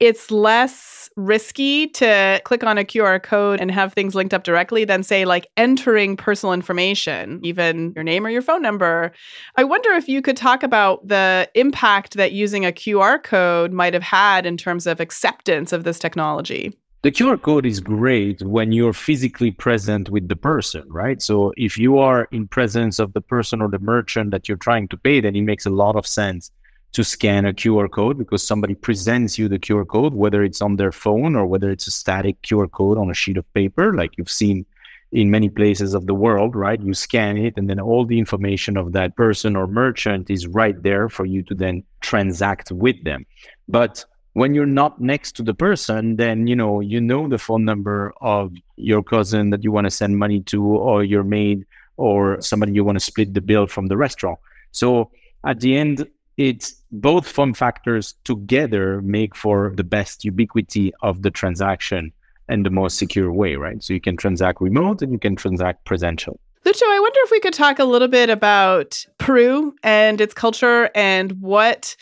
it's 0.01 0.29
less 0.29 1.09
risky 1.15 1.87
to 1.87 2.41
click 2.43 2.65
on 2.65 2.77
a 2.77 2.83
QR 2.83 3.23
code 3.23 3.61
and 3.61 3.71
have 3.71 3.93
things 3.93 4.13
linked 4.13 4.33
up 4.33 4.43
directly 4.43 4.83
than, 4.83 5.03
say, 5.03 5.23
like 5.23 5.47
entering 5.55 6.17
personal 6.17 6.51
information, 6.51 7.39
even 7.43 7.93
your 7.95 8.03
name 8.03 8.25
or 8.25 8.29
your 8.29 8.41
phone 8.41 8.61
number. 8.61 9.13
I 9.55 9.63
wonder 9.63 9.91
if 9.91 10.09
you 10.09 10.21
could 10.21 10.35
talk 10.35 10.63
about 10.63 11.07
the 11.07 11.49
impact 11.55 12.15
that 12.15 12.33
using 12.33 12.65
a 12.65 12.73
QR 12.73 13.23
code 13.23 13.71
might 13.71 13.93
have 13.93 14.03
had 14.03 14.45
in 14.45 14.57
terms 14.57 14.85
of 14.85 14.99
acceptance 14.99 15.71
of 15.71 15.85
this 15.85 15.97
technology. 15.97 16.73
The 17.03 17.11
QR 17.11 17.41
code 17.41 17.65
is 17.65 17.81
great 17.81 18.41
when 18.43 18.71
you're 18.71 18.93
physically 18.93 19.51
present 19.51 20.09
with 20.09 20.29
the 20.29 20.37
person, 20.37 20.85
right? 20.87 21.21
So 21.21 21.51
if 21.57 21.77
you 21.77 21.97
are 21.97 22.29
in 22.31 22.47
presence 22.47 22.97
of 22.97 23.11
the 23.11 23.19
person 23.19 23.61
or 23.61 23.67
the 23.67 23.79
merchant 23.79 24.31
that 24.31 24.47
you're 24.47 24.55
trying 24.55 24.87
to 24.87 24.95
pay, 24.95 25.19
then 25.19 25.35
it 25.35 25.41
makes 25.41 25.65
a 25.65 25.69
lot 25.69 25.97
of 25.97 26.07
sense 26.07 26.49
to 26.93 27.03
scan 27.03 27.45
a 27.45 27.51
QR 27.51 27.91
code 27.91 28.17
because 28.17 28.47
somebody 28.47 28.73
presents 28.73 29.37
you 29.37 29.49
the 29.49 29.59
QR 29.59 29.85
code, 29.85 30.13
whether 30.13 30.43
it's 30.43 30.61
on 30.61 30.77
their 30.77 30.93
phone 30.93 31.35
or 31.35 31.45
whether 31.45 31.69
it's 31.69 31.87
a 31.87 31.91
static 31.91 32.41
QR 32.41 32.71
code 32.71 32.97
on 32.97 33.11
a 33.11 33.13
sheet 33.13 33.35
of 33.35 33.53
paper, 33.53 33.93
like 33.93 34.17
you've 34.17 34.31
seen 34.31 34.65
in 35.11 35.29
many 35.29 35.49
places 35.49 35.93
of 35.93 36.07
the 36.07 36.13
world, 36.13 36.55
right? 36.55 36.81
You 36.81 36.93
scan 36.93 37.35
it 37.35 37.55
and 37.57 37.69
then 37.69 37.81
all 37.81 38.05
the 38.05 38.17
information 38.17 38.77
of 38.77 38.93
that 38.93 39.17
person 39.17 39.57
or 39.57 39.67
merchant 39.67 40.29
is 40.29 40.47
right 40.47 40.81
there 40.81 41.09
for 41.09 41.25
you 41.25 41.43
to 41.43 41.53
then 41.53 41.83
transact 41.99 42.71
with 42.71 43.03
them. 43.03 43.25
But 43.67 44.05
when 44.33 44.53
you're 44.53 44.65
not 44.65 44.99
next 44.99 45.33
to 45.33 45.43
the 45.43 45.53
person, 45.53 46.17
then 46.17 46.47
you 46.47 46.55
know 46.55 46.79
you 46.79 46.99
know 46.99 47.27
the 47.27 47.37
phone 47.37 47.65
number 47.65 48.13
of 48.21 48.53
your 48.75 49.03
cousin 49.03 49.51
that 49.51 49.63
you 49.63 49.71
want 49.71 49.85
to 49.85 49.91
send 49.91 50.17
money 50.17 50.41
to, 50.41 50.63
or 50.63 51.03
your 51.03 51.23
maid, 51.23 51.65
or 51.97 52.41
somebody 52.41 52.73
you 52.73 52.83
want 52.83 52.97
to 52.97 53.03
split 53.03 53.33
the 53.33 53.41
bill 53.41 53.67
from 53.67 53.87
the 53.87 53.97
restaurant. 53.97 54.39
So 54.71 55.11
at 55.45 55.59
the 55.59 55.77
end, 55.77 56.07
it's 56.37 56.75
both 56.91 57.27
form 57.27 57.53
factors 57.53 58.15
together 58.23 59.01
make 59.01 59.35
for 59.35 59.73
the 59.75 59.83
best 59.83 60.25
ubiquity 60.25 60.91
of 61.01 61.21
the 61.21 61.29
transaction 61.29 62.11
and 62.49 62.65
the 62.65 62.69
most 62.69 62.97
secure 62.97 63.31
way, 63.31 63.55
right? 63.55 63.83
So 63.83 63.93
you 63.93 64.01
can 64.01 64.17
transact 64.17 64.59
remote 64.61 65.01
and 65.01 65.11
you 65.11 65.19
can 65.19 65.35
transact 65.35 65.85
presential. 65.85 66.39
Lucho, 66.65 66.83
I 66.83 66.99
wonder 66.99 67.19
if 67.23 67.31
we 67.31 67.39
could 67.39 67.53
talk 67.53 67.77
a 67.77 67.83
little 67.83 68.07
bit 68.07 68.29
about 68.29 69.05
Peru 69.17 69.75
and 69.83 70.19
its 70.21 70.33
culture 70.33 70.89
and 70.95 71.33
what 71.41 71.95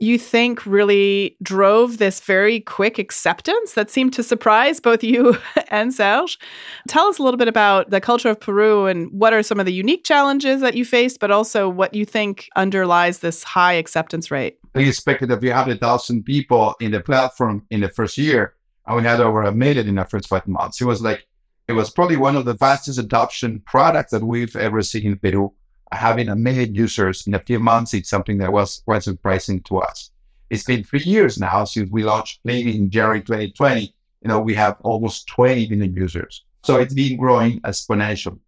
you 0.00 0.18
think 0.18 0.64
really 0.64 1.36
drove 1.42 1.98
this 1.98 2.20
very 2.20 2.60
quick 2.60 2.98
acceptance 2.98 3.72
that 3.72 3.90
seemed 3.90 4.12
to 4.12 4.22
surprise 4.22 4.78
both 4.78 5.02
you 5.02 5.36
and 5.68 5.92
Serge. 5.92 6.38
Tell 6.86 7.06
us 7.06 7.18
a 7.18 7.22
little 7.22 7.38
bit 7.38 7.48
about 7.48 7.90
the 7.90 8.00
culture 8.00 8.30
of 8.30 8.38
Peru 8.38 8.86
and 8.86 9.10
what 9.10 9.32
are 9.32 9.42
some 9.42 9.58
of 9.58 9.66
the 9.66 9.72
unique 9.72 10.04
challenges 10.04 10.60
that 10.60 10.74
you 10.74 10.84
faced, 10.84 11.18
but 11.18 11.30
also 11.30 11.68
what 11.68 11.94
you 11.94 12.04
think 12.04 12.48
underlies 12.54 13.18
this 13.18 13.42
high 13.42 13.72
acceptance 13.72 14.30
rate. 14.30 14.58
We 14.74 14.88
expected 14.88 15.30
that 15.30 15.40
we 15.40 15.48
had 15.48 15.68
a 15.68 15.76
thousand 15.76 16.24
people 16.24 16.76
in 16.80 16.92
the 16.92 17.00
platform 17.00 17.66
in 17.70 17.80
the 17.80 17.88
first 17.88 18.16
year, 18.16 18.54
and 18.86 18.96
we 18.96 19.02
had 19.02 19.20
over 19.20 19.42
a 19.42 19.52
million 19.52 19.88
in 19.88 19.96
the 19.96 20.04
first 20.04 20.28
five 20.28 20.46
months. 20.46 20.80
It 20.80 20.84
was 20.84 21.02
like 21.02 21.26
it 21.66 21.72
was 21.72 21.90
probably 21.90 22.16
one 22.16 22.36
of 22.36 22.46
the 22.46 22.56
fastest 22.56 22.98
adoption 22.98 23.60
products 23.66 24.12
that 24.12 24.22
we've 24.22 24.56
ever 24.56 24.80
seen 24.82 25.06
in 25.06 25.18
Peru 25.18 25.52
having 25.92 26.28
a 26.28 26.36
million 26.36 26.74
users 26.74 27.26
in 27.26 27.34
a 27.34 27.38
few 27.38 27.58
months 27.58 27.94
it's 27.94 28.10
something 28.10 28.38
that 28.38 28.52
was 28.52 28.82
quite 28.84 29.02
surprising 29.02 29.60
to 29.62 29.78
us. 29.78 30.10
It's 30.50 30.64
been 30.64 30.84
three 30.84 31.00
years 31.00 31.38
now 31.38 31.64
since 31.64 31.90
we 31.90 32.04
launched 32.04 32.42
Plin 32.42 32.68
in 32.68 32.90
January 32.90 33.20
2020. 33.20 33.94
You 34.22 34.28
know, 34.28 34.40
we 34.40 34.54
have 34.54 34.78
almost 34.80 35.26
20 35.28 35.68
million 35.68 35.94
users. 35.94 36.44
So 36.64 36.76
it's 36.76 36.94
been 36.94 37.16
growing 37.16 37.60
exponentially. 37.60 38.40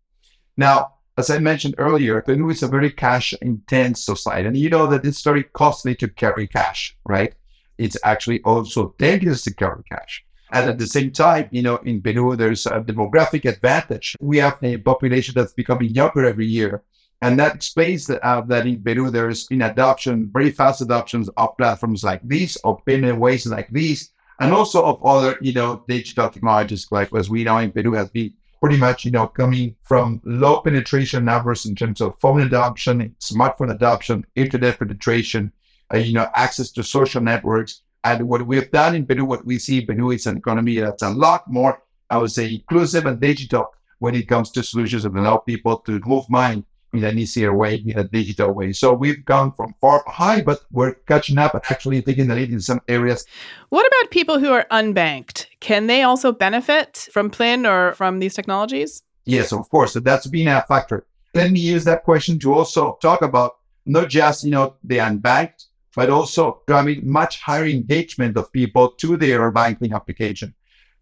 Now, 0.57 0.95
as 1.17 1.31
I 1.31 1.39
mentioned 1.39 1.75
earlier, 1.79 2.23
Peru 2.23 2.51
is 2.51 2.63
a 2.63 2.69
very 2.69 2.91
cash 2.91 3.35
intense 3.43 4.05
society. 4.05 4.49
And 4.49 4.57
you 4.57 4.71
know 4.71 4.87
that 4.87 5.05
it's 5.05 5.23
very 5.23 5.45
costly 5.45 5.95
to 5.97 6.09
carry 6.09 6.47
cash, 6.47 6.97
right? 7.05 7.35
It's 7.79 7.97
actually 8.05 8.43
also 8.43 8.95
dangerous 8.99 9.43
to 9.45 9.55
carry 9.55 9.83
cash. 9.91 10.25
And 10.53 10.69
at 10.69 10.79
the 10.79 10.87
same 10.87 11.13
time, 11.13 11.49
you 11.51 11.63
know, 11.63 11.77
in 11.77 12.03
Peru, 12.03 12.37
there's 12.37 12.67
a 12.67 12.81
demographic 12.81 13.45
advantage. 13.45 14.17
We 14.21 14.39
have 14.39 14.59
a 14.63 14.79
population 14.79 15.35
that's 15.37 15.53
becoming 15.53 15.91
younger 15.91 16.25
every 16.25 16.47
year. 16.47 16.83
And 17.23 17.39
that 17.39 17.63
space 17.63 18.07
that, 18.07 18.25
uh, 18.27 18.41
that 18.43 18.67
in 18.67 18.83
Peru, 18.83 19.11
there's 19.11 19.47
been 19.47 19.63
adoption, 19.63 20.31
very 20.33 20.51
fast 20.51 20.81
adoptions 20.81 21.29
of 21.37 21.57
platforms 21.59 22.03
like 22.03 22.27
these, 22.27 22.57
of 22.65 22.83
payment 22.87 23.19
ways 23.19 23.47
like 23.47 23.69
these, 23.69 24.11
and 24.41 24.55
also 24.55 24.83
of 24.83 25.05
other, 25.05 25.37
you 25.43 25.53
know, 25.53 25.85
digital 25.87 26.31
technologies, 26.31 26.87
like 26.91 27.15
as 27.15 27.29
we 27.29 27.45
know 27.45 27.59
in 27.59 27.73
Peru 27.73 27.93
has 27.93 28.09
been 28.09 28.33
pretty 28.63 28.79
much, 28.79 29.05
you 29.05 29.11
know, 29.11 29.27
coming 29.27 29.77
from 29.83 30.21
low 30.25 30.61
penetration 30.61 31.25
numbers 31.27 31.67
in 31.67 31.75
terms 31.75 32.01
of 32.01 32.19
phone 32.21 32.41
adoption, 32.41 33.15
smartphone 33.21 33.73
adoption, 33.75 34.25
internet 34.35 34.79
penetration, 34.79 35.53
uh, 35.93 35.99
you 35.99 36.15
know, 36.15 36.29
access 36.35 36.71
to 36.71 36.83
social 36.83 37.21
networks. 37.21 37.83
And 38.03 38.27
what 38.27 38.47
we've 38.47 38.71
done 38.71 38.95
in 38.95 39.05
Peru, 39.05 39.27
what 39.27 39.45
we 39.45 39.59
see 39.59 39.81
in 39.81 39.87
Peru 39.87 40.13
is 40.13 40.27
an 40.27 40.39
economy 40.39 40.79
that's 40.81 41.03
a 41.03 41.11
lot 41.11 41.51
more, 41.51 41.83
I 42.09 42.17
would 42.17 42.33
say, 42.33 42.55
inclusive 42.55 43.05
and 43.05 43.21
digital 43.21 43.67
when 43.99 44.15
it 44.15 44.27
comes 44.27 44.51
to 44.53 44.63
solutions 44.63 45.03
that 45.03 45.15
allow 45.15 45.37
people 45.37 45.77
to 45.81 46.01
move 46.07 46.25
money 46.31 46.65
in 46.93 47.05
an 47.05 47.19
easier 47.19 47.55
way, 47.55 47.77
in 47.77 47.99
a 47.99 48.05
digital 48.05 48.53
way. 48.53 48.73
So 48.73 48.93
we've 48.93 49.25
gone 49.25 49.53
from 49.53 49.75
far 49.81 50.03
behind, 50.05 50.45
but 50.45 50.61
we're 50.73 50.95
catching 51.07 51.39
up 51.39 51.55
and 51.55 51.63
actually 51.71 52.03
taking 52.03 52.29
the 52.29 52.35
lead 52.35 52.51
in 52.51 52.61
some 52.61 52.81
areas. 52.89 53.25
What 53.69 53.87
about 53.87 54.11
people 54.11 54.39
who 54.39 54.53
are 54.53 54.67
unbanked? 54.71 55.47
Can 55.61 55.87
they 55.87 56.03
also 56.03 56.33
benefit 56.33 57.09
from 57.13 57.31
Plin 57.31 57.67
or 57.67 57.93
from 57.95 58.19
these 58.19 58.35
technologies? 58.35 59.03
Yes, 59.25 59.53
of 59.53 59.69
course. 59.69 59.93
So 59.93 60.01
that's 60.01 60.27
been 60.27 60.49
a 60.49 60.63
factor. 60.63 61.07
Let 61.35 61.53
me 61.53 61.61
use 61.61 61.85
that 61.85 62.03
question 62.03 62.39
to 62.41 62.55
also 62.55 62.99
talk 63.01 63.23
about 63.23 63.57
not 63.87 64.09
just, 64.09 64.45
you 64.45 64.51
know, 64.51 64.77
the 64.83 64.99
unbanked, 64.99 65.67
but 65.95 66.11
also 66.11 66.63
driving 66.67 67.09
much 67.09 67.41
higher 67.41 67.67
engagement 67.67 68.37
of 68.37 68.53
people 68.53 68.91
to 68.93 69.17
their 69.17 69.51
banking 69.51 69.93
application. 69.93 70.55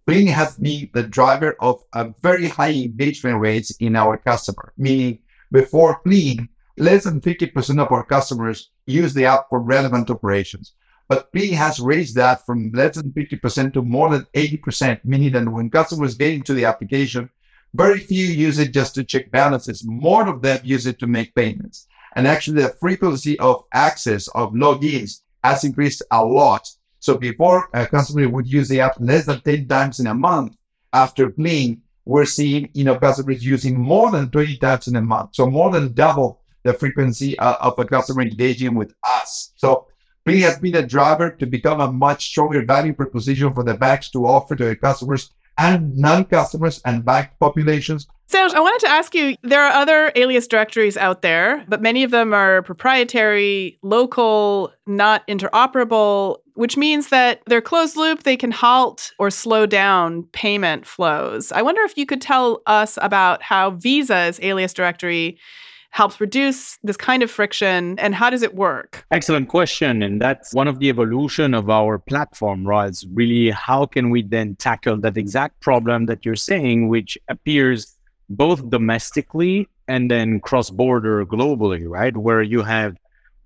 Plin 0.07 0.27
has 0.29 0.57
been 0.57 0.89
the 0.95 1.03
driver 1.03 1.55
of 1.61 1.83
a 1.93 2.15
very 2.23 2.49
high 2.49 2.73
engagement 2.73 3.41
rates 3.41 3.71
in 3.79 3.95
our 3.97 4.17
customer, 4.17 4.73
meaning 4.79 5.19
before 5.51 6.01
Plin, 6.01 6.49
less 6.77 7.05
than 7.05 7.21
50% 7.21 7.81
of 7.81 7.91
our 7.93 8.05
customers 8.05 8.71
use 8.87 9.15
the 9.15 9.27
app 9.27 9.49
for 9.49 9.61
relevant 9.61 10.11
operations. 10.11 10.75
But 11.09 11.33
Plin 11.33 11.55
has 11.55 11.81
raised 11.81 12.15
that 12.17 12.45
from 12.45 12.71
less 12.73 12.97
than 12.97 13.13
50% 13.13 13.73
to 13.73 13.83
more 13.83 14.11
than 14.11 14.27
80%, 14.35 15.01
meaning 15.05 15.33
that 15.33 15.49
when 15.49 15.71
customers 15.71 16.15
get 16.15 16.35
into 16.35 16.55
the 16.55 16.67
application, 16.67 17.31
very 17.75 17.99
few 17.99 18.27
use 18.27 18.59
it 18.59 18.73
just 18.73 18.95
to 18.95 19.05
check 19.05 19.31
balances. 19.31 19.85
More 19.85 20.29
of 20.29 20.43
them 20.43 20.61
use 20.63 20.87
it 20.87 20.99
to 21.01 21.07
make 21.07 21.35
payments. 21.35 21.87
And 22.15 22.27
actually, 22.27 22.63
the 22.63 22.77
frequency 22.81 23.39
of 23.39 23.65
access 23.73 24.29
of 24.29 24.53
logins 24.53 25.21
has 25.45 25.65
increased 25.65 26.03
a 26.11 26.25
lot. 26.25 26.69
So 27.01 27.17
before 27.17 27.69
a 27.75 27.87
customer 27.87 28.29
would 28.29 28.47
use 28.47 28.69
the 28.69 28.81
app 28.81 28.97
less 28.99 29.27
than 29.27 29.41
10 29.41 29.69
times 29.69 30.01
in 30.01 30.07
a 30.07 30.15
month, 30.15 30.57
after 30.93 31.31
Plin, 31.31 31.83
we're 32.09 32.25
seeing, 32.25 32.71
you 32.73 32.85
know, 32.85 32.99
customers 32.99 33.45
using 33.45 33.79
more 33.79 34.11
than 34.11 34.31
20 34.31 34.57
times 34.57 34.89
in 34.89 34.97
a 34.97 35.03
month. 35.03 35.35
So 35.35 35.47
more 35.47 35.71
than 35.71 35.93
double 35.93 36.41
the 36.63 36.73
frequency 36.73 37.39
uh, 37.39 37.57
of 37.61 37.79
a 37.79 37.85
customer 37.85 38.23
engaging 38.23 38.75
with 38.75 38.95
us. 39.07 39.53
So 39.57 39.87
really 40.25 40.41
has 40.41 40.59
been 40.59 40.75
a 40.75 40.87
driver 40.87 41.31
to 41.33 41.45
become 41.45 41.83
a 41.83 41.93
much 41.93 42.29
stronger 42.31 42.65
value 42.65 42.95
proposition 42.95 43.53
for 43.53 43.63
the 43.63 43.75
banks 43.75 44.11
to 44.13 44.27
offer 44.27 44.57
to 44.57 44.65
their 44.65 44.75
customers 44.75 45.31
and 45.59 45.95
non-customers 45.99 46.81
and 46.87 47.05
bank 47.05 47.29
populations. 47.41 48.07
Serge, 48.29 48.55
I 48.55 48.61
wanted 48.61 48.87
to 48.87 48.93
ask 48.93 49.15
you 49.15 49.37
there 49.43 49.63
are 49.63 49.73
other 49.73 50.11
alias 50.15 50.47
directories 50.47 50.97
out 50.97 51.21
there, 51.21 51.65
but 51.69 51.83
many 51.83 52.05
of 52.05 52.11
them 52.11 52.33
are 52.33 52.63
proprietary, 52.63 53.79
local, 53.83 54.73
not 54.87 55.27
interoperable, 55.29 56.39
which 56.59 56.77
means 56.77 57.11
that 57.11 57.41
they're 57.47 57.61
closed 57.61 57.97
loop, 57.97 58.25
they 58.25 58.37
can 58.37 58.51
halt 58.51 59.13
or 59.21 59.31
slow 59.31 59.65
down 59.65 60.25
payment 60.33 60.85
flows. 60.85 61.53
I 61.53 61.63
wonder 61.63 61.83
if 61.83 61.97
you 61.97 62.05
could 62.05 62.21
tell 62.21 62.63
us 62.67 62.99
about 63.01 63.45
how 63.45 63.71
Visa's 63.71 64.41
alias 64.43 64.73
directory 64.73 65.39
helps 65.91 66.21
reduce 66.21 66.77
this 66.83 66.97
kind 66.97 67.23
of 67.23 67.31
friction 67.31 67.97
and 68.01 68.13
how 68.13 68.29
does 68.29 68.43
it 68.43 68.57
work? 68.57 69.07
Excellent 69.13 69.49
question 69.49 70.03
and 70.03 70.21
that's 70.21 70.53
one 70.53 70.67
of 70.67 70.81
the 70.81 70.89
evolution 70.89 71.55
of 71.55 71.71
our 71.71 71.97
platform 71.97 72.67
right 72.67 72.89
it's 72.89 73.07
really 73.15 73.51
how 73.51 73.87
can 73.87 74.11
we 74.11 74.23
then 74.23 74.57
tackle 74.57 74.97
that 74.97 75.17
exact 75.17 75.61
problem 75.61 76.07
that 76.07 76.27
you're 76.27 76.35
saying 76.35 76.89
which 76.89 77.17
appears 77.29 77.97
both 78.31 78.69
domestically 78.69 79.69
and 79.87 80.11
then 80.11 80.41
cross 80.41 80.71
border 80.71 81.25
globally 81.25 81.85
right? 81.87 82.17
Where 82.17 82.43
you 82.43 82.63
have 82.63 82.97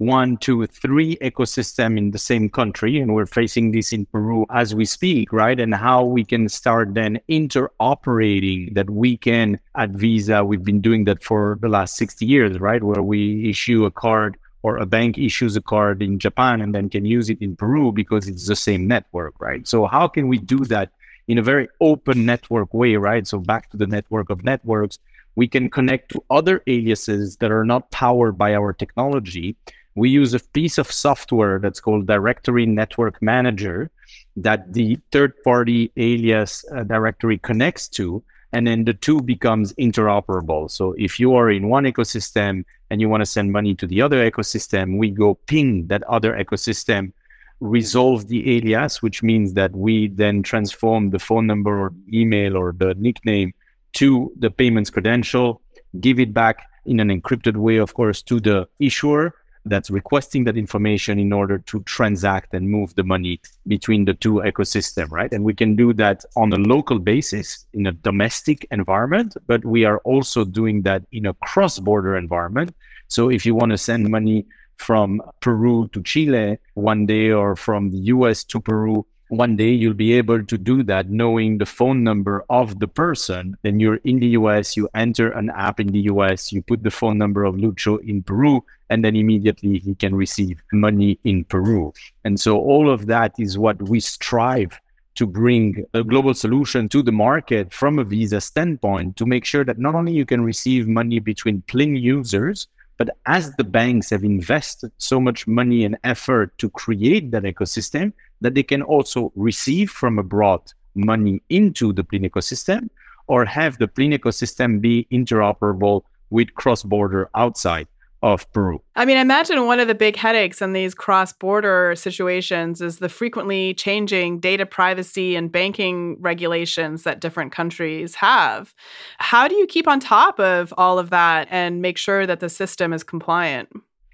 one, 0.07 0.37
two, 0.37 0.67
three 0.67 1.17
ecosystem 1.17 1.97
in 1.97 2.11
the 2.11 2.19
same 2.19 2.49
country. 2.49 2.99
And 2.99 3.15
we're 3.15 3.27
facing 3.27 3.73
this 3.73 3.93
in 3.93 4.07
Peru 4.07 4.47
as 4.51 4.75
we 4.75 4.85
speak, 4.85 5.33
right? 5.33 5.59
And 5.59 5.75
how 5.75 6.05
we 6.05 6.25
can 6.25 6.49
start 6.49 6.95
then 6.95 7.21
interoperating 7.29 8.75
that 8.75 8.91
we 8.91 9.17
can 9.17 9.61
at 9.77 9.91
Visa. 9.91 10.45
We've 10.45 10.65
been 10.65 10.81
doing 10.81 11.05
that 11.05 11.23
for 11.23 11.59
the 11.61 11.69
last 11.69 11.97
60 11.97 12.27
years, 12.27 12.59
right? 12.59 12.83
Where 12.83 13.03
we 13.03 13.49
issue 13.49 13.85
a 13.85 13.91
card 13.91 14.37
or 14.63 14.77
a 14.79 14.87
bank 14.87 15.19
issues 15.19 15.57
a 15.57 15.63
card 15.63 16.03
in 16.03 16.19
Japan 16.19 16.61
and 16.61 16.75
then 16.75 16.89
can 16.89 17.05
use 17.05 17.31
it 17.31 17.41
in 17.41 17.57
Peru 17.57 17.93
because 17.93 18.29
it's 18.29 18.47
the 18.47 18.57
same 18.57 18.87
network, 18.87 19.35
right? 19.41 19.67
So 19.67 19.87
how 19.87 20.09
can 20.09 20.29
we 20.29 20.39
do 20.39 20.59
that 20.67 20.91
in 21.29 21.39
a 21.39 21.43
very 21.43 21.69
open 21.81 22.27
network 22.27 22.73
way, 22.75 22.97
right? 22.97 23.27
So 23.27 23.39
back 23.39 23.71
to 23.71 23.77
the 23.77 23.87
network 23.87 24.31
of 24.31 24.45
networks, 24.45 24.99
we 25.35 25.49
can 25.49 25.71
connect 25.71 26.11
to 26.13 26.23
other 26.31 26.63
aliases 26.67 27.37
that 27.39 27.51
are 27.51 27.65
not 27.65 27.91
powered 27.91 28.37
by 28.37 28.55
our 28.55 28.73
technology 28.73 29.57
we 29.95 30.09
use 30.09 30.33
a 30.35 30.41
piece 30.41 30.79
of 30.79 30.91
software 30.91 31.59
that's 31.59 31.81
called 31.81 32.07
Directory 32.07 32.67
Network 32.67 33.21
Manager 33.21 33.91
that 34.37 34.73
the 34.73 34.99
third 35.11 35.35
party 35.43 35.93
alias 35.97 36.65
uh, 36.75 36.83
directory 36.85 37.39
connects 37.39 37.89
to. 37.89 38.23
And 38.55 38.67
then 38.67 38.85
the 38.85 38.95
two 38.95 39.21
becomes 39.23 39.73
interoperable. 39.75 40.71
So 40.71 40.95
if 40.99 41.19
you 41.19 41.35
are 41.35 41.51
in 41.51 41.69
one 41.69 41.85
ecosystem 41.85 42.65
and 42.91 43.01
you 43.01 43.09
want 43.09 43.23
to 43.23 43.27
send 43.27 43.51
money 43.51 43.75
to 43.77 43.87
the 43.87 44.03
other 44.03 44.31
ecosystem, 44.31 44.99
we 44.99 45.11
go 45.11 45.35
ping 45.47 45.87
that 45.87 46.03
other 46.05 46.35
ecosystem, 46.35 47.13
resolve 47.61 48.29
the 48.29 48.57
alias, 48.57 49.01
which 49.01 49.23
means 49.23 49.55
that 49.55 49.75
we 49.75 50.09
then 50.09 50.43
transform 50.43 51.11
the 51.11 51.19
phone 51.19 51.47
number 51.47 51.81
or 51.81 51.93
email 52.13 52.57
or 52.57 52.75
the 52.77 52.95
nickname 52.95 53.55
to 53.95 54.33
the 54.39 54.51
payments 54.51 54.91
credential, 54.91 55.63
give 56.01 56.19
it 56.19 56.35
back 56.35 56.67
in 56.85 57.01
an 57.01 57.09
encrypted 57.09 57.57
way, 57.57 57.77
of 57.77 57.95
course, 57.95 58.21
to 58.23 58.41
the 58.41 58.69
issuer 58.81 59.35
that's 59.65 59.91
requesting 59.91 60.45
that 60.45 60.57
information 60.57 61.19
in 61.19 61.33
order 61.33 61.59
to 61.59 61.81
transact 61.85 62.55
and 62.55 62.69
move 62.69 62.95
the 62.95 63.05
money 63.05 63.41
between 63.67 64.05
the 64.05 64.15
two 64.15 64.35
ecosystem, 64.45 65.11
right? 65.11 65.33
And 65.33 65.45
we 65.45 65.55
can 65.55 65.77
do 65.77 65.93
that 65.95 66.25
on 66.37 66.53
a 66.53 66.57
local 66.57 66.99
basis 66.99 67.67
in 67.73 67.87
a 67.87 67.93
domestic 67.93 68.67
environment, 68.71 69.37
but 69.47 69.65
we 69.65 69.85
are 69.85 69.99
also 69.99 70.45
doing 70.45 70.83
that 70.83 71.03
in 71.13 71.27
a 71.27 71.35
cross-border 71.35 72.17
environment. 72.17 72.75
So 73.09 73.31
if 73.31 73.47
you 73.47 73.55
want 73.55 73.71
to 73.71 73.79
send 73.79 74.09
money 74.09 74.47
from 74.77 75.23
Peru 75.41 75.89
to 75.93 76.03
Chile 76.03 76.59
one 76.75 77.07
day 77.07 77.31
or 77.31 77.55
from 77.55 77.91
the 77.91 77.99
US 77.99 78.43
to 78.45 78.61
Peru 78.61 79.07
one 79.33 79.57
day 79.57 79.71
you'll 79.71 79.95
be 79.95 80.13
able 80.13 80.45
to 80.45 80.59
do 80.59 80.83
that 80.83 81.09
knowing 81.09 81.57
the 81.57 81.65
phone 81.65 82.05
number 82.05 82.45
of 82.51 82.81
the 82.81 82.87
person. 82.87 83.57
Then 83.63 83.81
you're 83.81 84.01
in 84.05 84.21
the 84.21 84.29
US, 84.41 84.77
you 84.77 84.91
enter 84.95 85.31
an 85.31 85.49
app 85.49 85.81
in 85.81 85.87
the 85.87 86.01
US, 86.13 86.53
you 86.53 86.61
put 86.61 86.83
the 86.83 86.91
phone 86.91 87.17
number 87.17 87.45
of 87.45 87.55
Lucho 87.55 87.99
in 88.07 88.23
Peru, 88.23 88.63
and 88.91 89.03
then 89.03 89.17
immediately 89.17 89.79
he 89.79 89.95
can 89.95 90.15
receive 90.15 90.63
money 90.71 91.19
in 91.25 91.45
Peru. 91.45 91.95
And 92.25 92.39
so 92.39 92.59
all 92.59 92.91
of 92.91 93.07
that 93.07 93.33
is 93.39 93.57
what 93.57 93.81
we 93.81 94.01
strive 94.01 94.79
to 95.15 95.27
bring 95.27 95.87
a 95.95 96.05
global 96.05 96.35
solution 96.35 96.91
to 96.91 97.03
the 97.03 97.13
market 97.13 97.73
from 97.73 97.99
a 97.99 98.05
Visa 98.05 98.39
standpoint 98.39 99.17
to 99.17 99.25
make 99.25 99.47
sure 99.47 99.65
that 99.65 99.79
not 99.79 99.95
only 99.95 100.13
you 100.13 100.27
can 100.27 100.43
receive 100.45 100.87
money 100.87 101.21
between 101.21 101.63
Plin 101.63 101.97
users, 101.97 102.69
But 103.03 103.17
as 103.27 103.53
the 103.57 103.65
banks 103.65 104.11
have 104.11 104.23
invested 104.23 104.93
so 104.99 105.21
much 105.21 105.47
money 105.47 105.85
and 105.85 105.99
effort 106.05 106.57
to 106.59 106.71
create 106.71 107.33
that 107.33 107.43
ecosystem, 107.43 108.13
that 108.43 108.55
they 108.55 108.63
can 108.63 108.83
also 108.83 109.33
receive 109.35 109.91
from 109.91 110.19
abroad 110.19 110.61
money 110.95 111.43
into 111.49 111.93
the 111.93 112.05
Plin 112.05 112.23
ecosystem 112.23 112.91
or 113.27 113.45
have 113.45 113.79
the 113.79 113.89
Plin 113.89 114.13
ecosystem 114.13 114.81
be 114.81 115.07
interoperable 115.11 116.03
with 116.31 116.55
cross 116.55 116.83
border 116.83 117.31
outside 117.35 117.87
of 118.23 118.51
Peru. 118.53 118.81
I 118.95 119.05
mean, 119.05 119.17
imagine 119.17 119.67
one 119.67 119.81
of 119.81 119.89
the 119.89 119.97
big 119.97 120.15
headaches 120.15 120.63
in 120.63 120.73
these 120.73 120.95
cross 120.95 121.33
border 121.33 121.95
situations 121.97 122.81
is 122.81 122.99
the 122.99 123.09
frequently 123.09 123.75
changing 123.75 124.39
data 124.39 124.65
privacy 124.65 125.35
and 125.35 125.51
banking 125.51 126.17
regulations 126.21 127.03
that 127.03 127.21
different 127.21 127.51
countries 127.51 128.15
have. 128.15 128.75
How 129.19 129.49
do 129.49 129.57
you 129.57 129.67
keep 129.67 129.89
on 129.89 129.99
top 129.99 130.39
of 130.39 130.73
all 130.79 131.01
of 131.01 131.11
that 131.11 131.49
and 131.51 131.83
make 131.83 131.99
sure 131.99 132.25
that 132.27 132.39
the 132.39 132.49
system 132.49 132.93
is 132.93 133.03
compliant? 133.03 133.71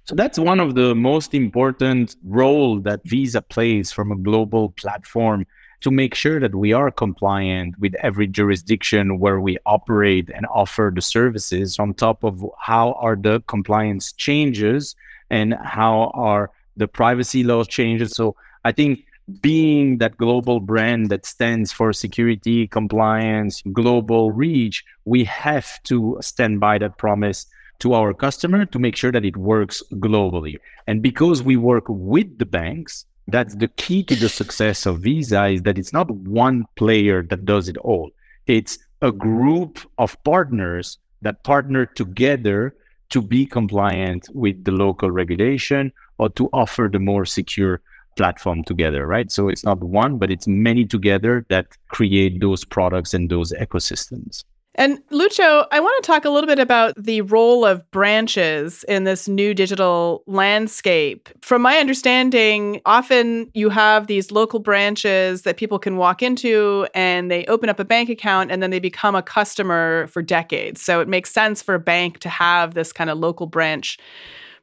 So 0.08 0.14
that's 0.14 0.38
one 0.38 0.58
of 0.58 0.74
the 0.74 0.94
most 0.94 1.34
important 1.34 2.16
role 2.24 2.80
that 2.80 3.02
Visa 3.04 3.42
plays 3.42 3.92
from 3.92 4.10
a 4.10 4.16
global 4.16 4.70
platform 4.70 5.46
to 5.82 5.90
make 5.90 6.14
sure 6.14 6.40
that 6.40 6.54
we 6.54 6.72
are 6.72 6.90
compliant 6.90 7.78
with 7.78 7.94
every 7.96 8.26
jurisdiction 8.26 9.18
where 9.18 9.38
we 9.38 9.58
operate 9.66 10.30
and 10.34 10.46
offer 10.46 10.90
the 10.94 11.02
services 11.02 11.78
on 11.78 11.92
top 11.92 12.24
of 12.24 12.42
how 12.58 12.94
are 12.94 13.16
the 13.16 13.42
compliance 13.48 14.12
changes 14.12 14.96
and 15.28 15.52
how 15.62 16.10
are 16.14 16.52
the 16.78 16.88
privacy 16.88 17.44
laws 17.44 17.68
changes. 17.68 18.12
So 18.12 18.34
i 18.64 18.72
think 18.72 19.04
being 19.42 19.98
that 19.98 20.16
global 20.16 20.58
brand 20.58 21.10
that 21.10 21.26
stands 21.26 21.70
for 21.70 21.92
security 21.92 22.66
compliance 22.66 23.62
global 23.74 24.32
reach 24.32 24.82
we 25.04 25.22
have 25.24 25.82
to 25.82 26.16
stand 26.22 26.60
by 26.60 26.78
that 26.78 26.96
promise 26.96 27.46
to 27.78 27.94
our 27.94 28.12
customer 28.12 28.66
to 28.66 28.78
make 28.78 28.96
sure 28.96 29.12
that 29.12 29.24
it 29.24 29.36
works 29.36 29.82
globally 29.94 30.56
and 30.86 31.02
because 31.02 31.42
we 31.42 31.56
work 31.56 31.84
with 31.88 32.38
the 32.38 32.46
banks 32.46 33.06
that's 33.28 33.54
the 33.56 33.68
key 33.68 34.02
to 34.04 34.16
the 34.16 34.28
success 34.28 34.86
of 34.86 35.00
Visa 35.00 35.46
is 35.46 35.62
that 35.62 35.78
it's 35.78 35.92
not 35.92 36.10
one 36.10 36.64
player 36.76 37.22
that 37.24 37.44
does 37.44 37.68
it 37.68 37.76
all. 37.76 38.10
It's 38.46 38.78
a 39.02 39.12
group 39.12 39.78
of 39.98 40.16
partners 40.24 40.98
that 41.20 41.44
partner 41.44 41.84
together 41.84 42.74
to 43.10 43.20
be 43.20 43.44
compliant 43.44 44.28
with 44.32 44.64
the 44.64 44.72
local 44.72 45.10
regulation 45.10 45.92
or 46.16 46.30
to 46.30 46.48
offer 46.54 46.88
the 46.90 46.98
more 46.98 47.26
secure 47.26 47.82
platform 48.16 48.64
together, 48.64 49.06
right? 49.06 49.30
So 49.30 49.48
it's 49.48 49.64
not 49.64 49.78
one, 49.80 50.16
but 50.16 50.30
it's 50.30 50.48
many 50.48 50.86
together 50.86 51.44
that 51.50 51.66
create 51.88 52.40
those 52.40 52.64
products 52.64 53.12
and 53.12 53.28
those 53.28 53.52
ecosystems. 53.52 54.44
And 54.78 55.04
Lucho, 55.08 55.66
I 55.72 55.80
want 55.80 56.04
to 56.04 56.06
talk 56.06 56.24
a 56.24 56.30
little 56.30 56.46
bit 56.46 56.60
about 56.60 56.94
the 56.96 57.22
role 57.22 57.64
of 57.64 57.90
branches 57.90 58.84
in 58.84 59.02
this 59.02 59.26
new 59.26 59.52
digital 59.52 60.22
landscape. 60.26 61.28
From 61.42 61.62
my 61.62 61.78
understanding, 61.78 62.80
often 62.86 63.50
you 63.54 63.70
have 63.70 64.06
these 64.06 64.30
local 64.30 64.60
branches 64.60 65.42
that 65.42 65.56
people 65.56 65.80
can 65.80 65.96
walk 65.96 66.22
into 66.22 66.86
and 66.94 67.28
they 67.28 67.44
open 67.46 67.68
up 67.68 67.80
a 67.80 67.84
bank 67.84 68.08
account 68.08 68.52
and 68.52 68.62
then 68.62 68.70
they 68.70 68.78
become 68.78 69.16
a 69.16 69.22
customer 69.22 70.06
for 70.06 70.22
decades. 70.22 70.80
So 70.80 71.00
it 71.00 71.08
makes 71.08 71.32
sense 71.32 71.60
for 71.60 71.74
a 71.74 71.80
bank 71.80 72.20
to 72.20 72.28
have 72.28 72.74
this 72.74 72.92
kind 72.92 73.10
of 73.10 73.18
local 73.18 73.46
branch 73.46 73.98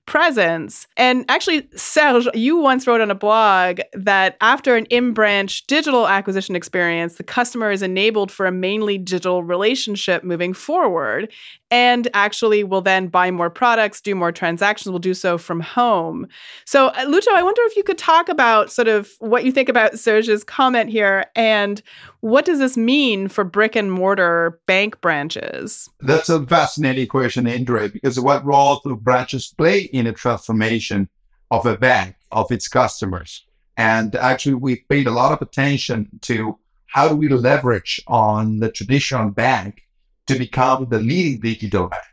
presence. 0.06 0.88
And 0.98 1.26
actually, 1.30 1.68
Serge, 1.76 2.28
you 2.34 2.58
once 2.58 2.88
wrote 2.88 3.02
on 3.02 3.12
a 3.12 3.16
blog 3.16 3.80
that 3.94 4.38
after 4.42 4.76
an 4.76 4.86
in 4.86 5.14
branch 5.14 5.66
digital 5.68 6.08
acquisition 6.08 6.56
experience, 6.56 7.16
the 7.16 7.24
customer 7.24 7.72
is 7.72 7.82
enabled 7.82 8.32
for 8.32 8.46
a 8.46 8.52
mainly 8.52 8.98
digital 8.98 9.44
relationship 9.44 10.24
moving 10.24 10.54
forward 10.54 11.32
and 11.72 12.08
actually 12.14 12.64
will 12.64 12.82
then 12.82 13.08
buy 13.08 13.32
more 13.32 13.50
products, 13.50 14.00
do 14.00 14.14
more 14.14 14.32
transactions, 14.32 14.92
will 14.92 15.00
do 15.00 15.14
so 15.14 15.38
from 15.38 15.60
home. 15.60 16.28
So, 16.66 16.88
uh, 16.88 17.06
Lucho, 17.06 17.30
I 17.36 17.44
wonder 17.44 17.62
if 17.64 17.76
you 17.76 17.84
could 17.84 17.98
talk 17.98 18.30
about 18.30 18.72
sort 18.72 18.88
of 18.88 19.12
what 19.20 19.46
you 19.46 19.52
think 19.52 19.70
about 19.70 19.98
Serge's 19.98 20.44
comment 20.44 20.90
here 20.90 21.26
and 21.36 21.82
what 22.22 22.46
does 22.46 22.60
this 22.60 22.78
mean 22.78 23.28
for 23.28 23.44
brick 23.44 23.76
and 23.76 23.92
mortar 23.92 24.60
bank 24.68 25.02
branches? 25.02 25.90
That's 26.02 26.30
a 26.30 26.46
fascinating 26.46 27.08
question, 27.08 27.48
Andre, 27.48 27.88
because 27.90 28.20
what 28.20 28.46
role 28.46 28.82
do 28.84 28.96
branches 28.96 29.54
play 29.58 29.82
in 29.82 30.08
a 30.08 30.14
transformation 30.14 31.10
of 31.52 31.66
a 31.66 31.78
bank, 31.78 32.16
of 32.32 32.52
its 32.52 32.68
customers? 32.68 33.46
And 33.78 34.16
actually, 34.16 34.56
we've 34.56 34.88
paid 34.88 35.08
a 35.08 35.12
lot 35.12 35.34
of 35.34 35.42
attention 35.42 36.10
to 36.22 36.58
how 36.88 37.10
do 37.10 37.16
we 37.16 37.28
leverage 37.28 38.02
on 38.08 38.60
the 38.60 38.72
traditional 38.72 39.30
bank 39.30 39.85
to 40.28 40.38
become 40.38 40.88
the 40.90 41.00
leading 41.00 41.40
digital 41.40 41.88
bank. 41.88 42.04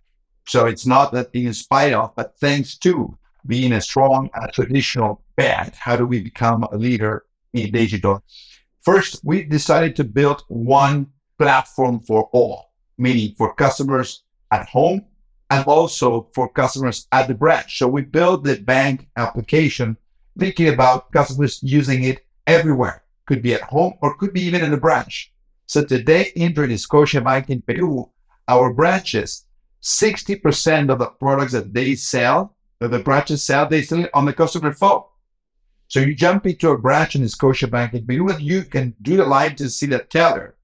So 0.47 0.67
it's 0.67 0.87
not 0.87 1.13
that 1.13 1.31
in 1.33 1.53
spite 1.55 1.93
of, 1.93 2.15
but 2.15 2.37
thanks 2.39 2.77
to 2.79 3.17
being 3.47 3.73
a 3.73 3.81
strong 3.81 4.31
uh, 4.35 4.47
traditional 4.49 5.23
bank, 5.37 5.75
how 5.75 5.97
do 5.97 6.07
we 6.07 6.21
become 6.21 6.65
a 6.65 6.77
leader 6.77 7.25
in 7.53 7.73
digital? 7.73 8.23
First, 8.83 9.21
we 9.25 9.45
decided 9.45 9.97
to 9.97 10.05
build 10.05 10.43
one 10.49 11.07
platform 11.39 12.01
for 12.01 12.29
all, 12.33 12.73
meaning 12.99 13.35
for 13.37 13.55
customers 13.55 14.25
at 14.51 14.69
home 14.69 15.05
and 15.51 15.65
also 15.67 16.29
for 16.35 16.49
customers 16.49 17.07
at 17.13 17.29
the 17.29 17.35
branch. 17.35 17.79
So 17.79 17.89
we 17.89 18.03
built 18.03 18.45
the 18.45 18.57
bank 18.57 19.09
application 19.17 19.97
thinking 20.39 20.69
about 20.69 21.13
customers 21.13 21.61
using 21.63 22.05
it 22.05 22.25
everywhere. 22.47 23.05
Could 23.27 23.43
be 23.43 23.55
at 23.55 23.63
home 23.63 23.95
or 24.03 24.17
could 24.17 24.33
be 24.33 24.43
even 24.43 24.63
in 24.63 24.71
the 24.71 24.77
branch. 24.77 25.32
So 25.67 25.85
today, 25.85 26.33
in 26.37 26.55
the 26.55 26.63
Scotiabank 26.63 27.51
in 27.51 27.63
Peru, 27.63 28.11
our 28.49 28.73
branches, 28.73 29.47
60% 29.83 30.91
of 30.91 30.99
the 30.99 31.07
products 31.07 31.53
that 31.53 31.73
they 31.73 31.95
sell, 31.95 32.57
that 32.79 32.91
the 32.91 32.99
branches 32.99 33.43
sell, 33.43 33.69
they 33.69 33.83
sell 33.83 34.07
on 34.15 34.25
the 34.25 34.33
customer 34.33 34.73
phone. 34.73 35.03
So 35.89 36.01
you 36.01 36.15
jump 36.15 36.47
into 36.47 36.71
a 36.71 36.79
branch 36.79 37.17
in 37.17 37.23
Scotiabank 37.23 37.95
in 37.95 38.07
Peru, 38.07 38.35
you 38.39 38.63
can 38.65 38.95
do 39.03 39.17
the 39.17 39.27
line 39.27 39.57
to 39.57 39.69
see 39.69 39.87
the 39.87 39.99
teller. 39.99 40.57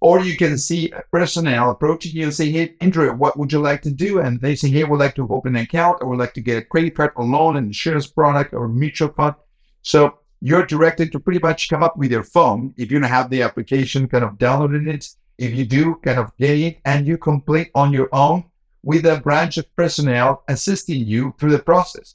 Or 0.00 0.20
you 0.20 0.36
can 0.36 0.56
see 0.56 0.90
a 0.92 1.02
personnel 1.12 1.70
approaching 1.70 2.12
you 2.12 2.24
and 2.24 2.34
say, 2.34 2.50
Hey, 2.50 2.74
Andrew, 2.80 3.12
what 3.12 3.38
would 3.38 3.52
you 3.52 3.58
like 3.58 3.82
to 3.82 3.90
do? 3.90 4.20
And 4.20 4.40
they 4.40 4.54
say, 4.54 4.70
Hey, 4.70 4.84
we'd 4.84 4.98
like 4.98 5.14
to 5.16 5.28
open 5.28 5.56
an 5.56 5.62
account 5.62 5.98
or 6.00 6.08
we'd 6.08 6.18
like 6.18 6.32
to 6.34 6.40
get 6.40 6.62
a 6.62 6.64
credit 6.64 6.94
card 6.94 7.12
or 7.16 7.24
loan, 7.26 7.56
an 7.56 7.64
insurance 7.64 8.06
product 8.06 8.54
or 8.54 8.66
mutual 8.66 9.10
fund. 9.10 9.34
So 9.82 10.19
you're 10.40 10.66
directed 10.66 11.12
to 11.12 11.20
pretty 11.20 11.40
much 11.40 11.68
come 11.68 11.82
up 11.82 11.96
with 11.96 12.10
your 12.10 12.22
phone. 12.22 12.74
If 12.76 12.90
you 12.90 12.98
don't 12.98 13.08
have 13.08 13.30
the 13.30 13.42
application 13.42 14.08
kind 14.08 14.24
of 14.24 14.38
downloaded 14.38 14.88
it, 14.88 15.06
if 15.38 15.54
you 15.54 15.64
do 15.64 15.96
kind 15.96 16.18
of 16.18 16.36
get 16.38 16.58
it 16.58 16.78
and 16.84 17.06
you 17.06 17.18
complete 17.18 17.70
on 17.74 17.92
your 17.92 18.08
own 18.12 18.44
with 18.82 19.04
a 19.04 19.20
branch 19.20 19.58
of 19.58 19.74
personnel 19.76 20.42
assisting 20.48 21.06
you 21.06 21.34
through 21.38 21.52
the 21.52 21.58
process. 21.58 22.14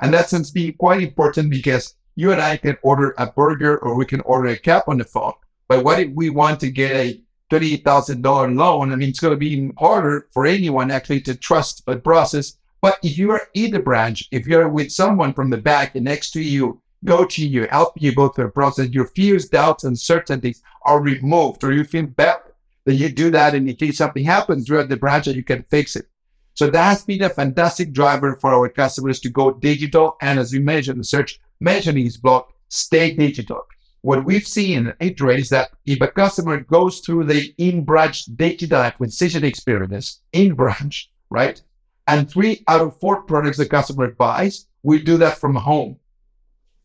And 0.00 0.12
that 0.12 0.28
seems 0.28 0.48
to 0.48 0.54
be 0.54 0.72
quite 0.72 1.02
important 1.02 1.50
because 1.50 1.94
you 2.16 2.32
and 2.32 2.40
I 2.40 2.56
can 2.56 2.76
order 2.82 3.14
a 3.18 3.26
burger 3.26 3.78
or 3.78 3.94
we 3.94 4.04
can 4.04 4.20
order 4.20 4.48
a 4.48 4.58
cap 4.58 4.88
on 4.88 4.98
the 4.98 5.04
phone. 5.04 5.32
But 5.68 5.84
what 5.84 6.00
if 6.00 6.10
we 6.10 6.30
want 6.30 6.60
to 6.60 6.70
get 6.70 6.92
a 6.92 7.22
$28,000 7.50 8.56
loan? 8.56 8.92
I 8.92 8.96
mean, 8.96 9.08
it's 9.08 9.20
going 9.20 9.32
to 9.32 9.38
be 9.38 9.70
harder 9.78 10.28
for 10.32 10.46
anyone 10.46 10.90
actually 10.90 11.22
to 11.22 11.34
trust 11.34 11.82
a 11.86 11.96
process. 11.96 12.58
But 12.82 12.98
if 13.02 13.16
you 13.16 13.30
are 13.30 13.48
in 13.54 13.70
the 13.70 13.78
branch, 13.78 14.28
if 14.30 14.46
you're 14.46 14.68
with 14.68 14.92
someone 14.92 15.32
from 15.32 15.48
the 15.48 15.56
back 15.56 15.94
and 15.94 16.04
next 16.04 16.32
to 16.32 16.42
you, 16.42 16.82
coaching 17.06 17.50
you, 17.50 17.66
helping 17.70 18.02
you 18.02 18.14
go 18.14 18.28
through 18.28 18.44
the 18.44 18.50
process, 18.50 18.88
your 18.90 19.06
fears, 19.06 19.48
doubts, 19.48 19.84
uncertainties 19.84 20.62
are 20.84 21.00
removed, 21.00 21.64
or 21.64 21.72
you 21.72 21.84
feel 21.84 22.06
better 22.06 22.54
that 22.84 22.94
you 22.94 23.08
do 23.08 23.30
that 23.30 23.54
and 23.54 23.68
in 23.68 23.76
case 23.76 23.98
something 23.98 24.24
happens 24.24 24.66
throughout 24.66 24.88
the 24.88 24.96
branch 24.96 25.24
that 25.24 25.36
you 25.36 25.42
can 25.42 25.64
fix 25.70 25.96
it. 25.96 26.06
So 26.54 26.70
that 26.70 26.84
has 26.84 27.04
been 27.04 27.22
a 27.22 27.30
fantastic 27.30 27.92
driver 27.92 28.36
for 28.36 28.54
our 28.54 28.68
customers 28.68 29.18
to 29.20 29.28
go 29.28 29.52
digital. 29.52 30.16
And 30.20 30.38
as 30.38 30.52
we 30.52 30.60
mentioned, 30.60 31.00
the 31.00 31.04
search 31.04 31.40
mentioning 31.60 32.06
is 32.06 32.16
block, 32.16 32.52
stay 32.68 33.14
digital. 33.14 33.62
What 34.02 34.24
we've 34.24 34.46
seen 34.46 34.92
in 35.00 35.14
trade 35.14 35.40
is 35.40 35.48
that 35.48 35.70
if 35.86 36.00
a 36.00 36.08
customer 36.08 36.60
goes 36.60 37.00
through 37.00 37.24
the 37.24 37.54
in-branch 37.58 38.26
digital 38.36 38.80
acquisition 38.80 39.44
experience 39.44 40.20
in 40.32 40.54
branch, 40.54 41.10
right? 41.30 41.60
And 42.06 42.30
three 42.30 42.62
out 42.68 42.82
of 42.82 43.00
four 43.00 43.22
products 43.22 43.56
the 43.56 43.66
customer 43.66 44.10
buys, 44.10 44.66
we 44.82 45.02
do 45.02 45.16
that 45.16 45.38
from 45.38 45.54
home. 45.54 45.96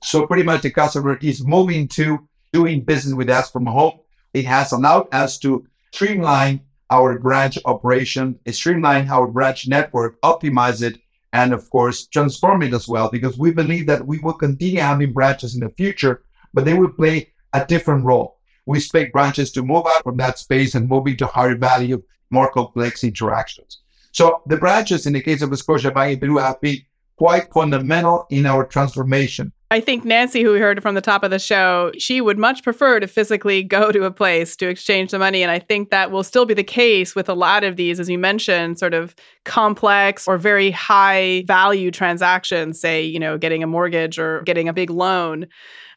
So 0.01 0.25
pretty 0.25 0.43
much 0.43 0.62
the 0.62 0.71
customer 0.71 1.17
is 1.21 1.45
moving 1.45 1.88
to 1.89 2.27
doing 2.53 2.81
business 2.81 3.13
with 3.13 3.29
us 3.29 3.51
from 3.51 3.65
home. 3.65 3.99
It 4.33 4.45
has 4.45 4.71
allowed 4.71 5.07
us 5.13 5.38
to 5.39 5.65
streamline 5.93 6.62
our 6.89 7.19
branch 7.19 7.57
operation, 7.65 8.39
streamline 8.49 9.09
our 9.09 9.27
branch 9.27 9.67
network, 9.67 10.19
optimize 10.21 10.81
it, 10.81 10.99
and 11.33 11.53
of 11.53 11.69
course, 11.69 12.07
transform 12.07 12.63
it 12.63 12.73
as 12.73 12.88
well, 12.88 13.09
because 13.09 13.38
we 13.38 13.51
believe 13.51 13.85
that 13.85 14.05
we 14.05 14.17
will 14.19 14.33
continue 14.33 14.79
having 14.79 15.13
branches 15.13 15.53
in 15.53 15.62
the 15.62 15.69
future, 15.69 16.23
but 16.53 16.65
they 16.65 16.73
will 16.73 16.89
play 16.89 17.31
a 17.53 17.65
different 17.65 18.03
role. 18.05 18.38
We 18.65 18.77
expect 18.77 19.13
branches 19.13 19.51
to 19.51 19.62
move 19.62 19.85
out 19.85 20.03
from 20.03 20.17
that 20.17 20.39
space 20.39 20.75
and 20.75 20.89
move 20.89 21.07
into 21.07 21.27
higher 21.27 21.55
value, 21.55 22.01
more 22.31 22.51
complex 22.51 23.03
interactions. 23.03 23.81
So 24.12 24.41
the 24.47 24.57
branches 24.57 25.05
in 25.05 25.13
the 25.13 25.21
case 25.21 25.43
of 25.43 25.51
Scotiabank 25.51 26.13
in 26.13 26.19
Peru 26.19 26.38
have 26.38 26.59
been 26.62 26.79
quite 27.19 27.51
fundamental 27.51 28.25
in 28.29 28.45
our 28.45 28.65
transformation. 28.65 29.51
I 29.71 29.82
think 29.82 30.05
Nancy, 30.05 30.41
who 30.41 30.53
we 30.53 30.60
heard 30.60 30.82
from 30.82 30.95
the 30.95 31.01
top 31.01 31.21
of 31.21 31.32
the 31.32 31.38
show, 31.38 31.91
she 31.97 32.21
would 32.21 32.39
much 32.39 32.63
prefer 32.63 33.01
to 33.01 33.08
physically 33.08 33.62
go 33.77 33.91
to 33.91 34.05
a 34.05 34.12
place 34.12 34.55
to 34.55 34.69
exchange 34.69 35.12
the 35.12 35.19
money. 35.19 35.43
And 35.43 35.51
I 35.51 35.60
think 35.60 35.89
that 35.89 36.12
will 36.12 36.23
still 36.23 36.45
be 36.45 36.53
the 36.53 36.63
case 36.63 37.15
with 37.15 37.27
a 37.27 37.34
lot 37.34 37.65
of 37.65 37.75
these, 37.75 37.99
as 37.99 38.10
you 38.10 38.17
mentioned, 38.17 38.79
sort 38.79 38.93
of 38.93 39.15
complex 39.43 40.29
or 40.29 40.38
very 40.38 40.71
high 40.71 41.43
value 41.45 41.91
transactions, 41.91 42.79
say, 42.79 43.03
you 43.03 43.19
know, 43.19 43.38
getting 43.38 43.63
a 43.63 43.67
mortgage 43.67 44.17
or 44.17 44.41
getting 44.43 44.69
a 44.69 44.73
big 44.73 44.89
loan. 44.89 45.45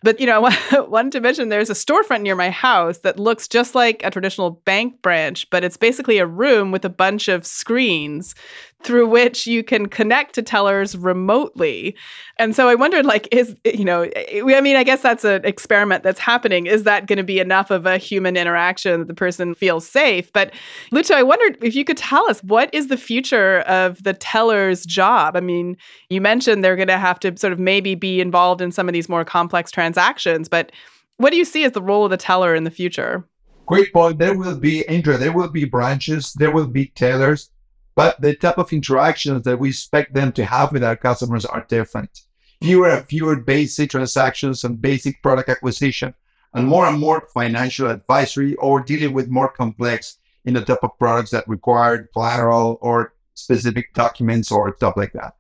But, 0.03 0.19
you 0.19 0.27
know, 0.27 0.41
wanted 0.89 1.13
to 1.13 1.21
mention 1.21 1.49
there's 1.49 1.71
a 1.71 1.75
storefront 1.75 2.23
near 2.23 2.35
my 2.35 2.51
house 2.51 2.99
that 2.99 3.21
looks 3.21 3.47
just 3.47 3.75
like 3.75 4.03
a 4.05 4.11
traditional 4.11 4.51
bank 4.51 5.01
branch, 5.01 5.49
but 5.51 5.63
it's 5.63 5.77
basically 5.77 6.19
a 6.19 6.27
room 6.27 6.73
with 6.73 6.85
a 6.85 6.91
bunch 6.91 7.29
of 7.29 7.47
screens 7.47 8.35
through 8.85 9.07
which 9.09 9.47
you 9.47 9.63
can 9.63 9.87
connect 9.87 10.35
to 10.35 10.43
tellers 10.43 10.97
remotely. 10.97 11.97
And 12.39 12.55
so 12.57 12.69
I 12.69 12.75
wondered, 12.75 13.07
like, 13.07 13.29
is, 13.33 13.57
you 13.65 13.85
know, 13.85 14.09
I 14.17 14.61
mean, 14.61 14.77
I 14.77 14.85
guess 14.85 15.03
that's 15.03 15.25
an 15.25 15.45
experiment 15.45 16.03
that's 16.03 16.19
happening. 16.19 16.67
Is 16.67 16.85
that 16.85 17.07
going 17.07 17.19
to 17.19 17.23
be 17.23 17.39
enough 17.39 17.71
of 17.71 17.87
a 17.87 17.99
human 17.99 18.37
interaction 18.37 19.01
that 19.01 19.07
the 19.07 19.15
person 19.15 19.55
feels 19.55 19.87
safe? 19.87 20.33
But 20.33 20.53
Lucho, 20.93 21.15
I 21.15 21.23
wondered 21.23 21.59
if 21.63 21.75
you 21.75 21.85
could 21.85 21.97
tell 21.97 22.29
us 22.29 22.43
what 22.43 22.73
is 22.75 22.89
the 22.89 22.97
future 22.97 23.61
of 23.61 24.03
the 24.03 24.15
teller's 24.15 24.85
job? 24.85 25.37
I 25.37 25.41
mean, 25.41 25.77
you 26.11 26.21
mentioned 26.21 26.65
they're 26.65 26.77
going 26.77 26.89
to 26.89 26.99
have 26.99 27.21
to 27.21 27.37
sort 27.37 27.53
of 27.53 27.59
maybe 27.59 27.95
be 27.95 28.21
involved 28.21 28.61
in 28.61 28.73
some 28.73 28.89
of 28.89 28.93
these 28.93 29.09
more 29.09 29.25
complex 29.25 29.71
transactions, 29.71 30.49
but 30.49 30.73
what 31.19 31.31
do 31.31 31.37
you 31.37 31.45
see 31.45 31.63
as 31.63 31.73
the 31.73 31.83
role 31.83 32.05
of 32.05 32.11
the 32.11 32.17
teller 32.17 32.55
in 32.55 32.65
the 32.65 32.71
future? 32.71 33.25
Great 33.67 33.93
point. 33.93 34.19
There 34.19 34.37
will 34.37 34.59
be, 34.59 34.87
Andrea, 34.89 35.19
there 35.19 35.33
will 35.33 35.49
be 35.49 35.65
branches, 35.65 36.33
there 36.33 36.51
will 36.51 36.67
be 36.67 36.87
tellers 36.97 37.52
but 37.95 38.21
the 38.21 38.35
type 38.35 38.59
of 38.59 38.73
interactions 38.73 39.43
that 39.45 39.59
we 39.59 39.69
expect 39.71 40.15
them 40.15 40.33
to 40.33 40.45
have 40.45 40.73
with 40.73 40.85
our 40.85 40.97
customers 40.97 41.45
are 41.45 41.67
different. 41.69 42.23
Fewer 42.63 42.89
and 42.89 43.07
fewer 43.07 43.37
basic 43.37 43.91
transactions 43.91 44.65
and 44.65 44.81
basic 44.81 45.23
product 45.23 45.49
acquisition, 45.49 46.15
and 46.55 46.67
more 46.67 46.87
and 46.87 46.99
more 46.99 47.29
financial 47.35 47.91
advisory 47.91 48.55
or 48.57 48.81
dealing 48.81 49.13
with 49.13 49.29
more 49.29 49.49
complex 49.49 50.19
in 50.45 50.55
the 50.55 50.61
type 50.61 50.83
of 50.83 50.99
products 50.99 51.31
that 51.31 51.49
require 51.49 52.09
collateral 52.13 52.79
or 52.81 53.15
specific 53.35 53.93
documents 53.95 54.51
or 54.51 54.75
stuff 54.77 54.95
like 54.97 55.13
that. 55.13 55.35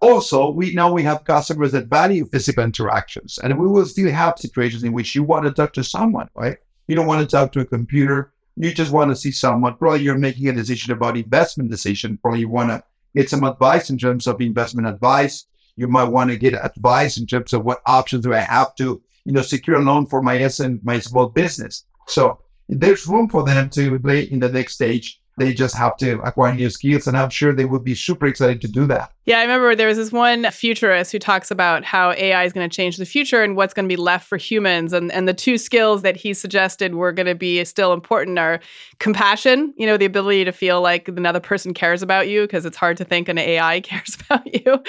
Also, 0.00 0.50
we 0.50 0.72
now 0.74 0.92
we 0.92 1.02
have 1.02 1.24
customers 1.24 1.72
that 1.72 1.86
value 1.86 2.24
physical 2.24 2.62
interactions, 2.62 3.38
and 3.38 3.58
we 3.58 3.66
will 3.66 3.84
still 3.84 4.10
have 4.10 4.38
situations 4.38 4.84
in 4.84 4.92
which 4.92 5.14
you 5.14 5.24
want 5.24 5.44
to 5.44 5.50
talk 5.50 5.72
to 5.72 5.82
someone, 5.82 6.28
right? 6.36 6.58
You 6.86 6.94
don't 6.94 7.06
want 7.06 7.20
to 7.20 7.36
talk 7.36 7.52
to 7.52 7.60
a 7.60 7.64
computer 7.64 8.32
you 8.58 8.74
just 8.74 8.92
want 8.92 9.10
to 9.10 9.16
see 9.16 9.30
someone. 9.30 9.76
Probably 9.76 10.02
you're 10.02 10.18
making 10.18 10.48
a 10.48 10.52
decision 10.52 10.92
about 10.92 11.16
investment 11.16 11.70
decision. 11.70 12.18
Probably 12.18 12.40
you 12.40 12.48
want 12.48 12.70
to 12.70 12.82
get 13.14 13.30
some 13.30 13.44
advice 13.44 13.90
in 13.90 13.98
terms 13.98 14.26
of 14.26 14.40
investment 14.40 14.88
advice. 14.88 15.46
You 15.76 15.86
might 15.86 16.08
want 16.08 16.30
to 16.30 16.36
get 16.36 16.54
advice 16.54 17.18
in 17.18 17.26
terms 17.26 17.52
of 17.52 17.64
what 17.64 17.80
options 17.86 18.24
do 18.24 18.34
I 18.34 18.40
have 18.40 18.74
to, 18.76 19.00
you 19.24 19.32
know, 19.32 19.42
secure 19.42 19.76
a 19.76 19.82
loan 19.82 20.06
for 20.06 20.22
my 20.22 20.38
SME, 20.38 20.80
my 20.82 20.98
small 20.98 21.28
business. 21.28 21.84
So 22.08 22.40
there's 22.68 23.06
room 23.06 23.28
for 23.28 23.44
them 23.44 23.70
to 23.70 23.98
play 24.00 24.22
in 24.22 24.40
the 24.40 24.48
next 24.48 24.74
stage 24.74 25.20
they 25.38 25.54
just 25.54 25.76
have 25.76 25.96
to 25.98 26.20
acquire 26.22 26.54
new 26.54 26.68
skills. 26.68 27.06
And 27.06 27.16
I'm 27.16 27.30
sure 27.30 27.52
they 27.52 27.64
would 27.64 27.84
be 27.84 27.94
super 27.94 28.26
excited 28.26 28.60
to 28.62 28.68
do 28.68 28.86
that. 28.86 29.12
Yeah, 29.28 29.40
I 29.40 29.42
remember 29.42 29.74
there 29.74 29.88
was 29.88 29.98
this 29.98 30.10
one 30.10 30.50
futurist 30.50 31.12
who 31.12 31.18
talks 31.18 31.50
about 31.50 31.84
how 31.84 32.12
AI 32.12 32.44
is 32.44 32.54
going 32.54 32.66
to 32.66 32.74
change 32.74 32.96
the 32.96 33.04
future 33.04 33.42
and 33.42 33.56
what's 33.56 33.74
going 33.74 33.84
to 33.84 33.94
be 33.94 34.00
left 34.00 34.26
for 34.26 34.38
humans. 34.38 34.94
And, 34.94 35.12
and 35.12 35.28
the 35.28 35.34
two 35.34 35.58
skills 35.58 36.00
that 36.00 36.16
he 36.16 36.32
suggested 36.32 36.94
were 36.94 37.12
going 37.12 37.26
to 37.26 37.34
be 37.34 37.62
still 37.66 37.92
important 37.92 38.38
are 38.38 38.58
compassion, 39.00 39.74
you 39.76 39.86
know, 39.86 39.98
the 39.98 40.06
ability 40.06 40.46
to 40.46 40.52
feel 40.52 40.80
like 40.80 41.08
another 41.08 41.40
person 41.40 41.74
cares 41.74 42.02
about 42.02 42.30
you 42.30 42.44
because 42.44 42.64
it's 42.64 42.78
hard 42.78 42.96
to 42.96 43.04
think 43.04 43.28
an 43.28 43.36
AI 43.36 43.80
cares 43.82 44.16
about 44.24 44.46
you, 44.54 44.82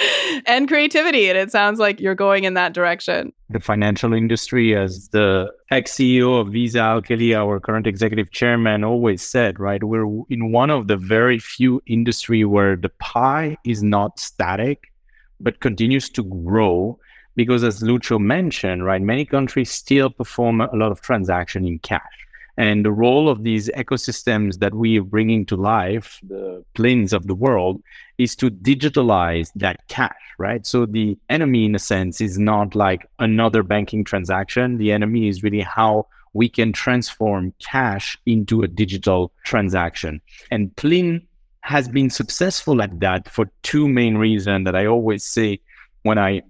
and 0.45 0.69
creativity. 0.69 1.27
And 1.27 1.37
it 1.37 1.51
sounds 1.51 1.77
like 1.77 1.99
you're 1.99 2.15
going 2.15 2.45
in 2.45 2.53
that 2.53 2.71
direction. 2.71 3.33
The 3.49 3.59
financial 3.59 4.13
industry, 4.13 4.75
as 4.75 5.09
the 5.09 5.51
ex 5.71 5.93
CEO 5.93 6.39
of 6.39 6.49
Visa, 6.49 6.79
Al 6.79 7.01
our 7.33 7.59
current 7.59 7.87
executive 7.87 8.31
chairman, 8.31 8.83
always 8.83 9.21
said, 9.23 9.59
right? 9.59 9.83
We're 9.83 10.05
in 10.29 10.51
one 10.51 10.69
of 10.69 10.87
the 10.87 10.97
very 10.97 11.39
few 11.39 11.81
industry 11.87 12.45
where 12.45 12.75
the 12.75 12.89
pie 12.89 13.57
is 13.65 13.81
not 13.81 14.28
static, 14.29 14.91
but 15.39 15.59
continues 15.59 16.09
to 16.11 16.23
grow. 16.23 16.97
Because 17.35 17.63
as 17.63 17.81
Lucho 17.81 18.19
mentioned, 18.19 18.85
right, 18.85 19.01
many 19.01 19.25
countries 19.25 19.71
still 19.71 20.09
perform 20.09 20.61
a 20.61 20.75
lot 20.75 20.91
of 20.91 21.01
transaction 21.01 21.65
in 21.65 21.79
cash. 21.79 22.19
And 22.57 22.83
the 22.83 22.91
role 22.91 23.29
of 23.29 23.43
these 23.43 23.69
ecosystems 23.69 24.59
that 24.59 24.73
we 24.73 24.99
are 24.99 25.03
bringing 25.03 25.45
to 25.45 25.55
life, 25.55 26.19
the 26.27 26.65
Plins 26.73 27.13
of 27.13 27.27
the 27.27 27.35
world, 27.35 27.81
is 28.17 28.35
to 28.35 28.51
digitalize 28.51 29.49
that 29.55 29.87
cash, 29.87 30.21
right? 30.37 30.65
So 30.67 30.85
the 30.85 31.17
enemy, 31.29 31.63
in 31.63 31.75
a 31.75 31.79
sense, 31.79 32.19
is 32.19 32.37
not 32.37 32.75
like 32.75 33.07
another 33.19 33.63
banking 33.63 34.03
transaction. 34.03 34.77
The 34.77 34.91
enemy 34.91 35.29
is 35.29 35.41
really 35.41 35.61
how 35.61 36.07
we 36.33 36.49
can 36.49 36.73
transform 36.73 37.53
cash 37.59 38.17
into 38.25 38.61
a 38.61 38.67
digital 38.67 39.31
transaction. 39.45 40.19
And 40.51 40.75
Plin 40.75 41.21
has 41.61 41.87
been 41.87 42.09
successful 42.09 42.81
at 42.81 42.99
that 42.99 43.29
for 43.29 43.51
two 43.63 43.87
main 43.87 44.17
reasons 44.17 44.65
that 44.65 44.75
I 44.75 44.85
always 44.85 45.25
say 45.25 45.59
when 46.03 46.17
I 46.17 46.41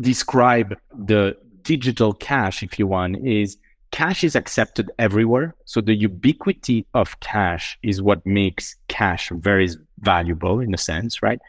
describe 0.00 0.76
the 0.96 1.36
digital 1.62 2.12
cash, 2.12 2.62
if 2.62 2.78
you 2.78 2.86
want, 2.86 3.26
is 3.26 3.56
cash 3.90 4.24
is 4.24 4.34
accepted 4.34 4.90
everywhere. 4.98 5.54
So 5.64 5.80
the 5.80 5.94
ubiquity 5.94 6.86
of 6.94 7.18
cash 7.20 7.78
is 7.82 8.02
what 8.02 8.24
makes 8.24 8.76
cash 8.88 9.30
very 9.34 9.68
valuable 10.00 10.60
in 10.60 10.74
a 10.74 10.78
sense, 10.78 11.22
right? 11.22 11.40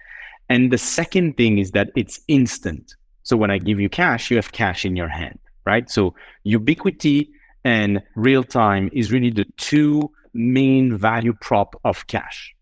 And 0.49 0.71
the 0.71 0.77
second 0.77 1.37
thing 1.37 1.57
is 1.57 1.71
that 1.71 1.91
it's 1.95 2.19
instant. 2.27 2.95
So 3.23 3.37
when 3.37 3.49
I 3.49 3.57
give 3.57 3.79
you 3.79 3.89
cash, 3.89 4.29
you 4.29 4.37
have 4.37 4.51
cash 4.51 4.85
in 4.85 4.95
your 4.95 5.07
hand, 5.07 5.39
right? 5.65 5.89
So 5.89 6.13
ubiquity 6.43 7.29
and 7.63 8.01
real 8.15 8.43
time 8.43 8.89
is 8.91 9.11
really 9.11 9.31
the 9.31 9.45
two 9.57 10.11
main 10.33 10.97
value 10.97 11.33
prop 11.39 11.79
of 11.85 12.05
cash. 12.07 12.53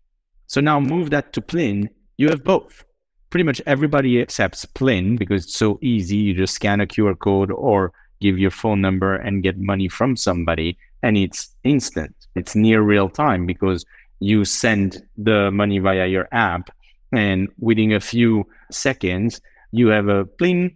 So 0.52 0.60
now 0.60 0.78
move 0.80 1.08
that 1.10 1.32
to 1.32 1.40
Plin, 1.40 1.88
you 2.18 2.28
have 2.28 2.44
both. 2.44 2.84
Pretty 3.30 3.42
much 3.42 3.62
everybody 3.64 4.20
accepts 4.20 4.66
Plin 4.66 5.16
because 5.16 5.44
it's 5.44 5.56
so 5.56 5.78
easy. 5.80 6.16
You 6.16 6.34
just 6.34 6.54
scan 6.54 6.82
a 6.82 6.86
QR 6.86 7.18
code 7.18 7.50
or 7.50 7.94
give 8.20 8.38
your 8.38 8.50
phone 8.50 8.82
number 8.82 9.14
and 9.14 9.42
get 9.42 9.56
money 9.56 9.88
from 9.88 10.14
somebody 10.14 10.76
and 11.02 11.16
it's 11.16 11.56
instant. 11.64 12.14
It's 12.34 12.54
near 12.54 12.82
real 12.82 13.08
time 13.08 13.46
because 13.46 13.86
you 14.20 14.44
send 14.44 15.02
the 15.16 15.50
money 15.50 15.78
via 15.78 16.06
your 16.06 16.28
app 16.32 16.68
and 17.12 17.48
within 17.58 17.92
a 17.92 18.00
few 18.00 18.46
seconds 18.70 19.40
you 19.70 19.86
have 19.88 20.08
a 20.08 20.26
plin. 20.26 20.70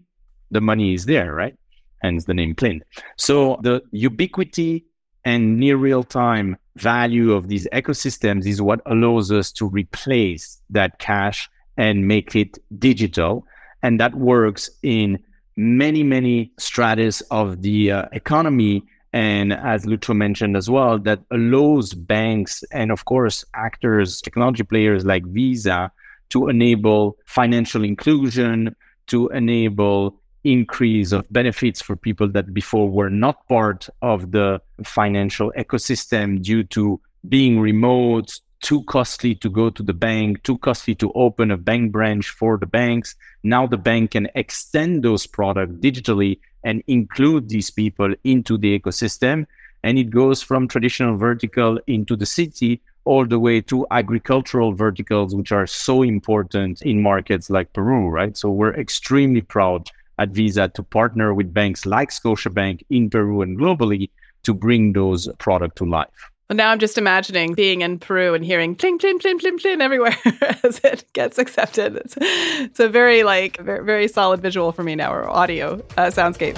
The 0.53 0.63
money 0.63 0.95
is 0.95 1.05
there 1.05 1.35
right? 1.35 1.55
Hence 2.01 2.25
the 2.25 2.33
name 2.33 2.55
plin. 2.55 2.83
So 3.19 3.61
the 3.63 3.83
ubiquity 3.91 4.87
and 5.27 5.59
near 5.59 5.77
real 5.77 6.03
time 6.03 6.57
value 6.77 7.33
of 7.33 7.49
these 7.49 7.67
ecosystems 7.75 8.47
is 8.47 8.63
what 8.63 8.81
allows 8.87 9.31
us 9.31 9.53
to 9.53 9.67
replace 9.69 10.59
that 10.71 10.99
cash 10.99 11.51
and 11.77 12.09
make 12.09 12.35
it 12.35 12.59
digital 12.79 13.47
and 13.83 14.01
that 14.01 14.15
works 14.17 14.69
in 14.83 15.19
many, 15.57 16.03
many 16.03 16.51
stratas 16.59 17.21
of 17.31 17.63
the 17.63 17.93
uh, 17.93 18.07
economy. 18.13 18.83
And 19.13 19.53
as 19.53 19.87
Lucho 19.87 20.15
mentioned 20.15 20.57
as 20.57 20.69
well, 20.69 20.99
that 20.99 21.21
allows 21.31 21.95
banks 21.95 22.65
and, 22.73 22.91
of 22.91 23.05
course, 23.05 23.45
actors, 23.55 24.21
technology 24.21 24.65
players 24.65 25.05
like 25.05 25.25
Visa 25.27 25.93
to 26.31 26.49
enable 26.49 27.17
financial 27.25 27.85
inclusion, 27.85 28.75
to 29.07 29.29
enable 29.29 30.21
increase 30.47 31.13
of 31.13 31.31
benefits 31.31 31.83
for 31.83 31.97
people 31.97 32.29
that 32.29 32.55
before 32.55 32.89
were 32.89 33.11
not 33.11 33.47
part 33.49 33.89
of 34.01 34.31
the 34.31 34.61
financial 34.85 35.53
ecosystem 35.59 36.43
due 36.43 36.63
to 36.65 37.01
being 37.29 37.59
remote, 37.59 38.41
too 38.61 38.83
costly 38.85 39.35
to 39.35 39.51
go 39.51 39.69
to 39.71 39.83
the 39.83 39.93
bank, 39.93 40.43
too 40.43 40.59
costly 40.59 40.95
to 40.95 41.13
open 41.13 41.51
a 41.51 41.57
bank 41.57 41.93
branch 41.93 42.31
for 42.31 42.57
the 42.57 42.67
banks. 42.67 43.15
Now 43.43 43.67
the 43.67 43.77
bank 43.77 44.13
can 44.13 44.29
extend 44.35 45.03
those 45.03 45.27
products 45.27 45.75
digitally 45.75 46.39
and 46.65 46.83
include 46.87 47.49
these 47.49 47.71
people 47.71 48.15
into 48.25 48.57
the 48.57 48.79
ecosystem. 48.79 49.47
And 49.83 49.99
it 49.99 50.11
goes 50.11 50.43
from 50.43 50.69
traditional 50.69 51.17
vertical 51.17 51.79
into 51.87 52.17
the 52.17 52.27
city 52.27 52.81
all 53.05 53.25
the 53.25 53.39
way 53.39 53.61
to 53.61 53.87
agricultural 53.91 54.73
verticals, 54.73 55.35
which 55.35 55.53
are 55.53 55.67
so 55.67 56.03
important 56.03 56.83
in 56.83 57.03
markets 57.03 57.51
like 57.51 57.73
Peru, 57.73 58.09
right? 58.09 58.37
So 58.37 58.51
we're 58.51 58.75
extremely 58.75 59.43
proud 59.43 59.91
at 60.19 60.31
Visa 60.31 60.69
to 60.69 60.83
partner 60.83 61.35
with 61.35 61.53
banks 61.53 61.87
like 61.87 62.11
Scotiabank 62.11 62.85
in 62.91 63.11
Peru 63.11 63.43
and 63.43 63.59
globally 63.59 64.11
to 64.45 64.55
bring 64.55 64.93
those 64.93 65.29
products 65.39 65.75
to 65.77 65.85
life. 65.85 66.31
Well, 66.49 66.57
now 66.57 66.71
I'm 66.71 66.79
just 66.79 66.97
imagining 66.97 67.55
being 67.55 67.81
in 67.81 67.99
Peru 67.99 68.33
and 68.33 68.45
hearing 68.45 68.77
pling, 68.77 68.99
pling, 68.99 69.19
pling, 69.19 69.41
pling, 69.41 69.59
pling 69.59 69.81
everywhere 69.81 70.17
as 70.63 70.81
it 70.85 71.05
gets 71.13 71.39
accepted. 71.39 71.97
It's, 71.97 72.17
it's 72.21 72.79
a 72.79 72.89
very, 72.89 73.25
like, 73.25 73.59
very, 73.59 73.85
very 73.85 74.07
solid 74.07 74.41
visual 74.41 74.71
for 74.71 74.85
me 74.85 74.95
now, 74.95 75.13
or 75.13 75.29
audio 75.29 75.75
uh, 75.97 76.07
soundscape. 76.07 76.57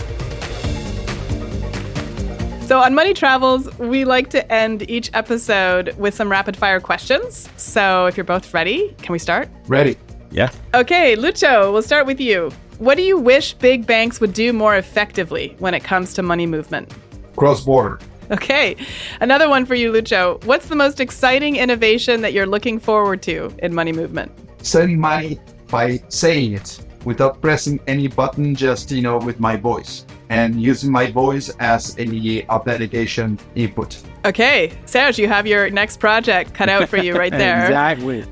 So, 2.66 2.80
on 2.80 2.94
Money 2.94 3.14
Travels, 3.14 3.74
we 3.78 4.04
like 4.04 4.28
to 4.28 4.52
end 4.52 4.90
each 4.90 5.10
episode 5.14 5.96
with 5.96 6.14
some 6.14 6.30
rapid 6.30 6.54
fire 6.54 6.80
questions. 6.80 7.48
So, 7.56 8.04
if 8.04 8.14
you're 8.14 8.24
both 8.24 8.52
ready, 8.52 8.94
can 8.98 9.14
we 9.14 9.18
start? 9.18 9.48
Ready. 9.68 9.96
Yeah. 10.30 10.50
Okay, 10.74 11.16
Lucho, 11.16 11.72
we'll 11.72 11.80
start 11.80 12.04
with 12.04 12.20
you. 12.20 12.52
What 12.78 12.96
do 12.96 13.02
you 13.02 13.18
wish 13.18 13.54
big 13.54 13.86
banks 13.86 14.20
would 14.20 14.32
do 14.32 14.52
more 14.52 14.76
effectively 14.76 15.56
when 15.58 15.74
it 15.74 15.82
comes 15.82 16.14
to 16.14 16.22
money 16.22 16.46
movement? 16.46 16.94
Cross 17.36 17.64
border 17.64 17.98
Okay. 18.30 18.76
Another 19.20 19.48
one 19.48 19.64
for 19.64 19.74
you, 19.74 19.90
Lucho. 19.90 20.44
What's 20.44 20.68
the 20.68 20.76
most 20.76 21.00
exciting 21.00 21.56
innovation 21.56 22.20
that 22.20 22.32
you're 22.32 22.46
looking 22.46 22.78
forward 22.78 23.22
to 23.22 23.52
in 23.58 23.74
money 23.74 23.92
movement? 23.92 24.30
Sending 24.62 25.00
money 25.00 25.40
by 25.68 26.02
saying 26.08 26.52
it 26.52 26.78
without 27.04 27.40
pressing 27.40 27.80
any 27.86 28.06
button, 28.06 28.54
just, 28.54 28.90
you 28.90 29.02
know, 29.02 29.18
with 29.18 29.40
my 29.40 29.56
voice 29.56 30.04
and 30.30 30.60
using 30.60 30.90
my 30.90 31.10
voice 31.10 31.48
as 31.60 31.98
a 31.98 32.44
authentication 32.48 33.38
input. 33.54 34.02
Okay. 34.24 34.72
Serge, 34.86 35.18
you 35.18 35.28
have 35.28 35.46
your 35.46 35.70
next 35.70 35.98
project 35.98 36.54
cut 36.54 36.68
out 36.68 36.88
for 36.88 36.98
you 36.98 37.14
right 37.14 37.32
there. 37.44 37.64
exactly. 37.64 38.24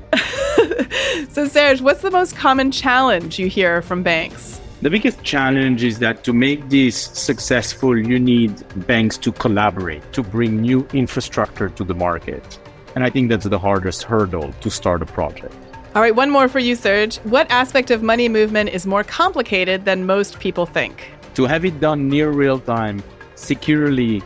so, 1.29 1.47
Serge, 1.47 1.81
what's 1.81 2.01
the 2.01 2.11
most 2.11 2.35
common 2.35 2.71
challenge 2.71 3.39
you 3.39 3.47
hear 3.47 3.81
from 3.81 4.03
banks? 4.03 4.61
The 4.81 4.91
biggest 4.91 5.23
challenge 5.23 5.83
is 5.83 5.97
that 5.99 6.23
to 6.25 6.33
make 6.33 6.69
this 6.69 6.95
successful, 6.95 7.97
you 7.97 8.19
need 8.19 8.63
banks 8.85 9.17
to 9.17 9.31
collaborate, 9.31 10.13
to 10.13 10.21
bring 10.21 10.61
new 10.61 10.87
infrastructure 10.93 11.69
to 11.69 11.83
the 11.83 11.95
market. 11.95 12.59
And 12.93 13.03
I 13.03 13.09
think 13.09 13.29
that's 13.29 13.45
the 13.45 13.57
hardest 13.57 14.03
hurdle 14.03 14.53
to 14.61 14.69
start 14.69 15.01
a 15.01 15.05
project. 15.05 15.55
All 15.95 16.01
right, 16.03 16.13
one 16.15 16.29
more 16.29 16.47
for 16.47 16.59
you, 16.59 16.75
Serge. 16.75 17.17
What 17.23 17.49
aspect 17.49 17.89
of 17.89 18.03
money 18.03 18.29
movement 18.29 18.69
is 18.69 18.85
more 18.85 19.03
complicated 19.03 19.85
than 19.85 20.05
most 20.05 20.39
people 20.39 20.67
think? 20.67 21.09
To 21.37 21.45
have 21.45 21.65
it 21.65 21.79
done 21.79 22.09
near 22.09 22.31
real 22.31 22.59
time, 22.59 23.03
securely, 23.35 24.23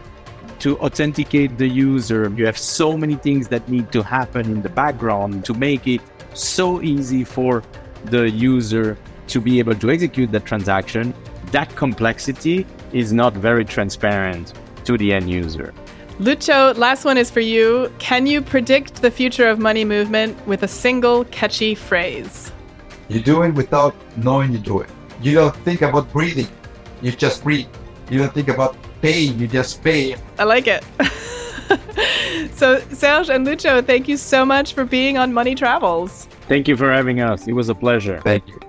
to 0.60 0.80
authenticate 0.80 1.58
the 1.58 1.68
user, 1.68 2.32
you 2.38 2.46
have 2.46 2.58
so 2.58 2.96
many 2.96 3.16
things 3.16 3.50
that 3.50 3.68
need 3.68 3.92
to 3.92 4.02
happen 4.02 4.46
in 4.50 4.62
the 4.62 4.70
background 4.70 5.44
to 5.44 5.54
make 5.54 5.90
it 5.90 6.00
so 6.34 6.82
easy 6.82 7.26
for 7.26 7.64
the 8.06 8.30
user 8.30 8.98
to 9.28 9.42
be 9.42 9.60
able 9.60 9.76
to 9.76 9.92
execute 9.92 10.32
that 10.32 10.46
transaction, 10.46 11.14
that 11.48 11.76
complexity 11.76 12.66
is 12.94 13.12
not 13.12 13.34
very 13.34 13.66
transparent 13.66 14.54
to 14.86 14.98
the 14.98 15.12
end 15.12 15.30
user. 15.30 15.74
Lucho, 16.18 16.78
last 16.78 17.04
one 17.04 17.18
is 17.18 17.30
for 17.30 17.42
you. 17.42 17.92
Can 18.00 18.26
you 18.26 18.42
predict 18.42 19.02
the 19.02 19.12
future 19.12 19.50
of 19.50 19.60
money 19.60 19.84
movement 19.84 20.48
with 20.48 20.64
a 20.64 20.68
single 20.70 21.26
catchy 21.26 21.76
phrase? 21.76 22.54
You 23.10 23.20
do 23.20 23.44
it 23.44 23.52
without 23.52 23.96
knowing 24.16 24.54
you 24.54 24.60
do 24.60 24.80
it. 24.80 24.90
You 25.22 25.34
don't 25.34 25.56
think 25.58 25.82
about 25.82 26.10
breathing, 26.14 26.48
you 27.02 27.12
just 27.12 27.44
breathe. 27.44 27.68
You 28.10 28.20
don't 28.20 28.34
think 28.34 28.48
about 28.48 28.76
pay, 29.02 29.22
you 29.22 29.48
just 29.48 29.84
pay. 29.84 30.16
I 30.38 30.44
like 30.44 30.68
it. 30.68 30.84
so, 32.54 32.80
Serge 32.92 33.30
and 33.30 33.48
Lucho, 33.48 33.86
thank 33.86 34.08
you 34.08 34.18
so 34.18 34.46
much 34.46 34.74
for 34.74 34.86
being 34.86 35.18
on 35.18 35.34
Money 35.34 35.56
Travels. 35.56 36.28
Thank 36.48 36.68
you 36.68 36.76
for 36.76 36.92
having 36.92 37.22
us. 37.22 37.48
It 37.48 37.54
was 37.54 37.70
a 37.70 37.76
pleasure. 37.76 38.20
Thank 38.22 38.48
you. 38.48 38.60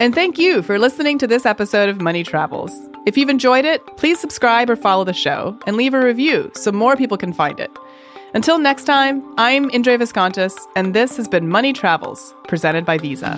And 0.00 0.14
thank 0.14 0.38
you 0.38 0.62
for 0.62 0.78
listening 0.78 1.18
to 1.18 1.26
this 1.26 1.46
episode 1.46 1.88
of 1.88 2.00
Money 2.00 2.24
Travels. 2.24 2.72
If 3.06 3.16
you've 3.16 3.28
enjoyed 3.28 3.64
it, 3.64 3.84
please 3.96 4.18
subscribe 4.18 4.70
or 4.70 4.76
follow 4.76 5.04
the 5.04 5.12
show 5.12 5.58
and 5.66 5.76
leave 5.76 5.94
a 5.94 6.00
review 6.00 6.50
so 6.54 6.72
more 6.72 6.96
people 6.96 7.16
can 7.16 7.32
find 7.32 7.60
it. 7.60 7.70
Until 8.34 8.58
next 8.58 8.84
time, 8.84 9.22
I'm 9.38 9.70
Indre 9.70 9.96
Viskontas, 9.96 10.56
and 10.74 10.94
this 10.94 11.16
has 11.16 11.28
been 11.28 11.48
Money 11.48 11.72
Travels, 11.72 12.34
presented 12.48 12.84
by 12.84 12.98
Visa. 12.98 13.36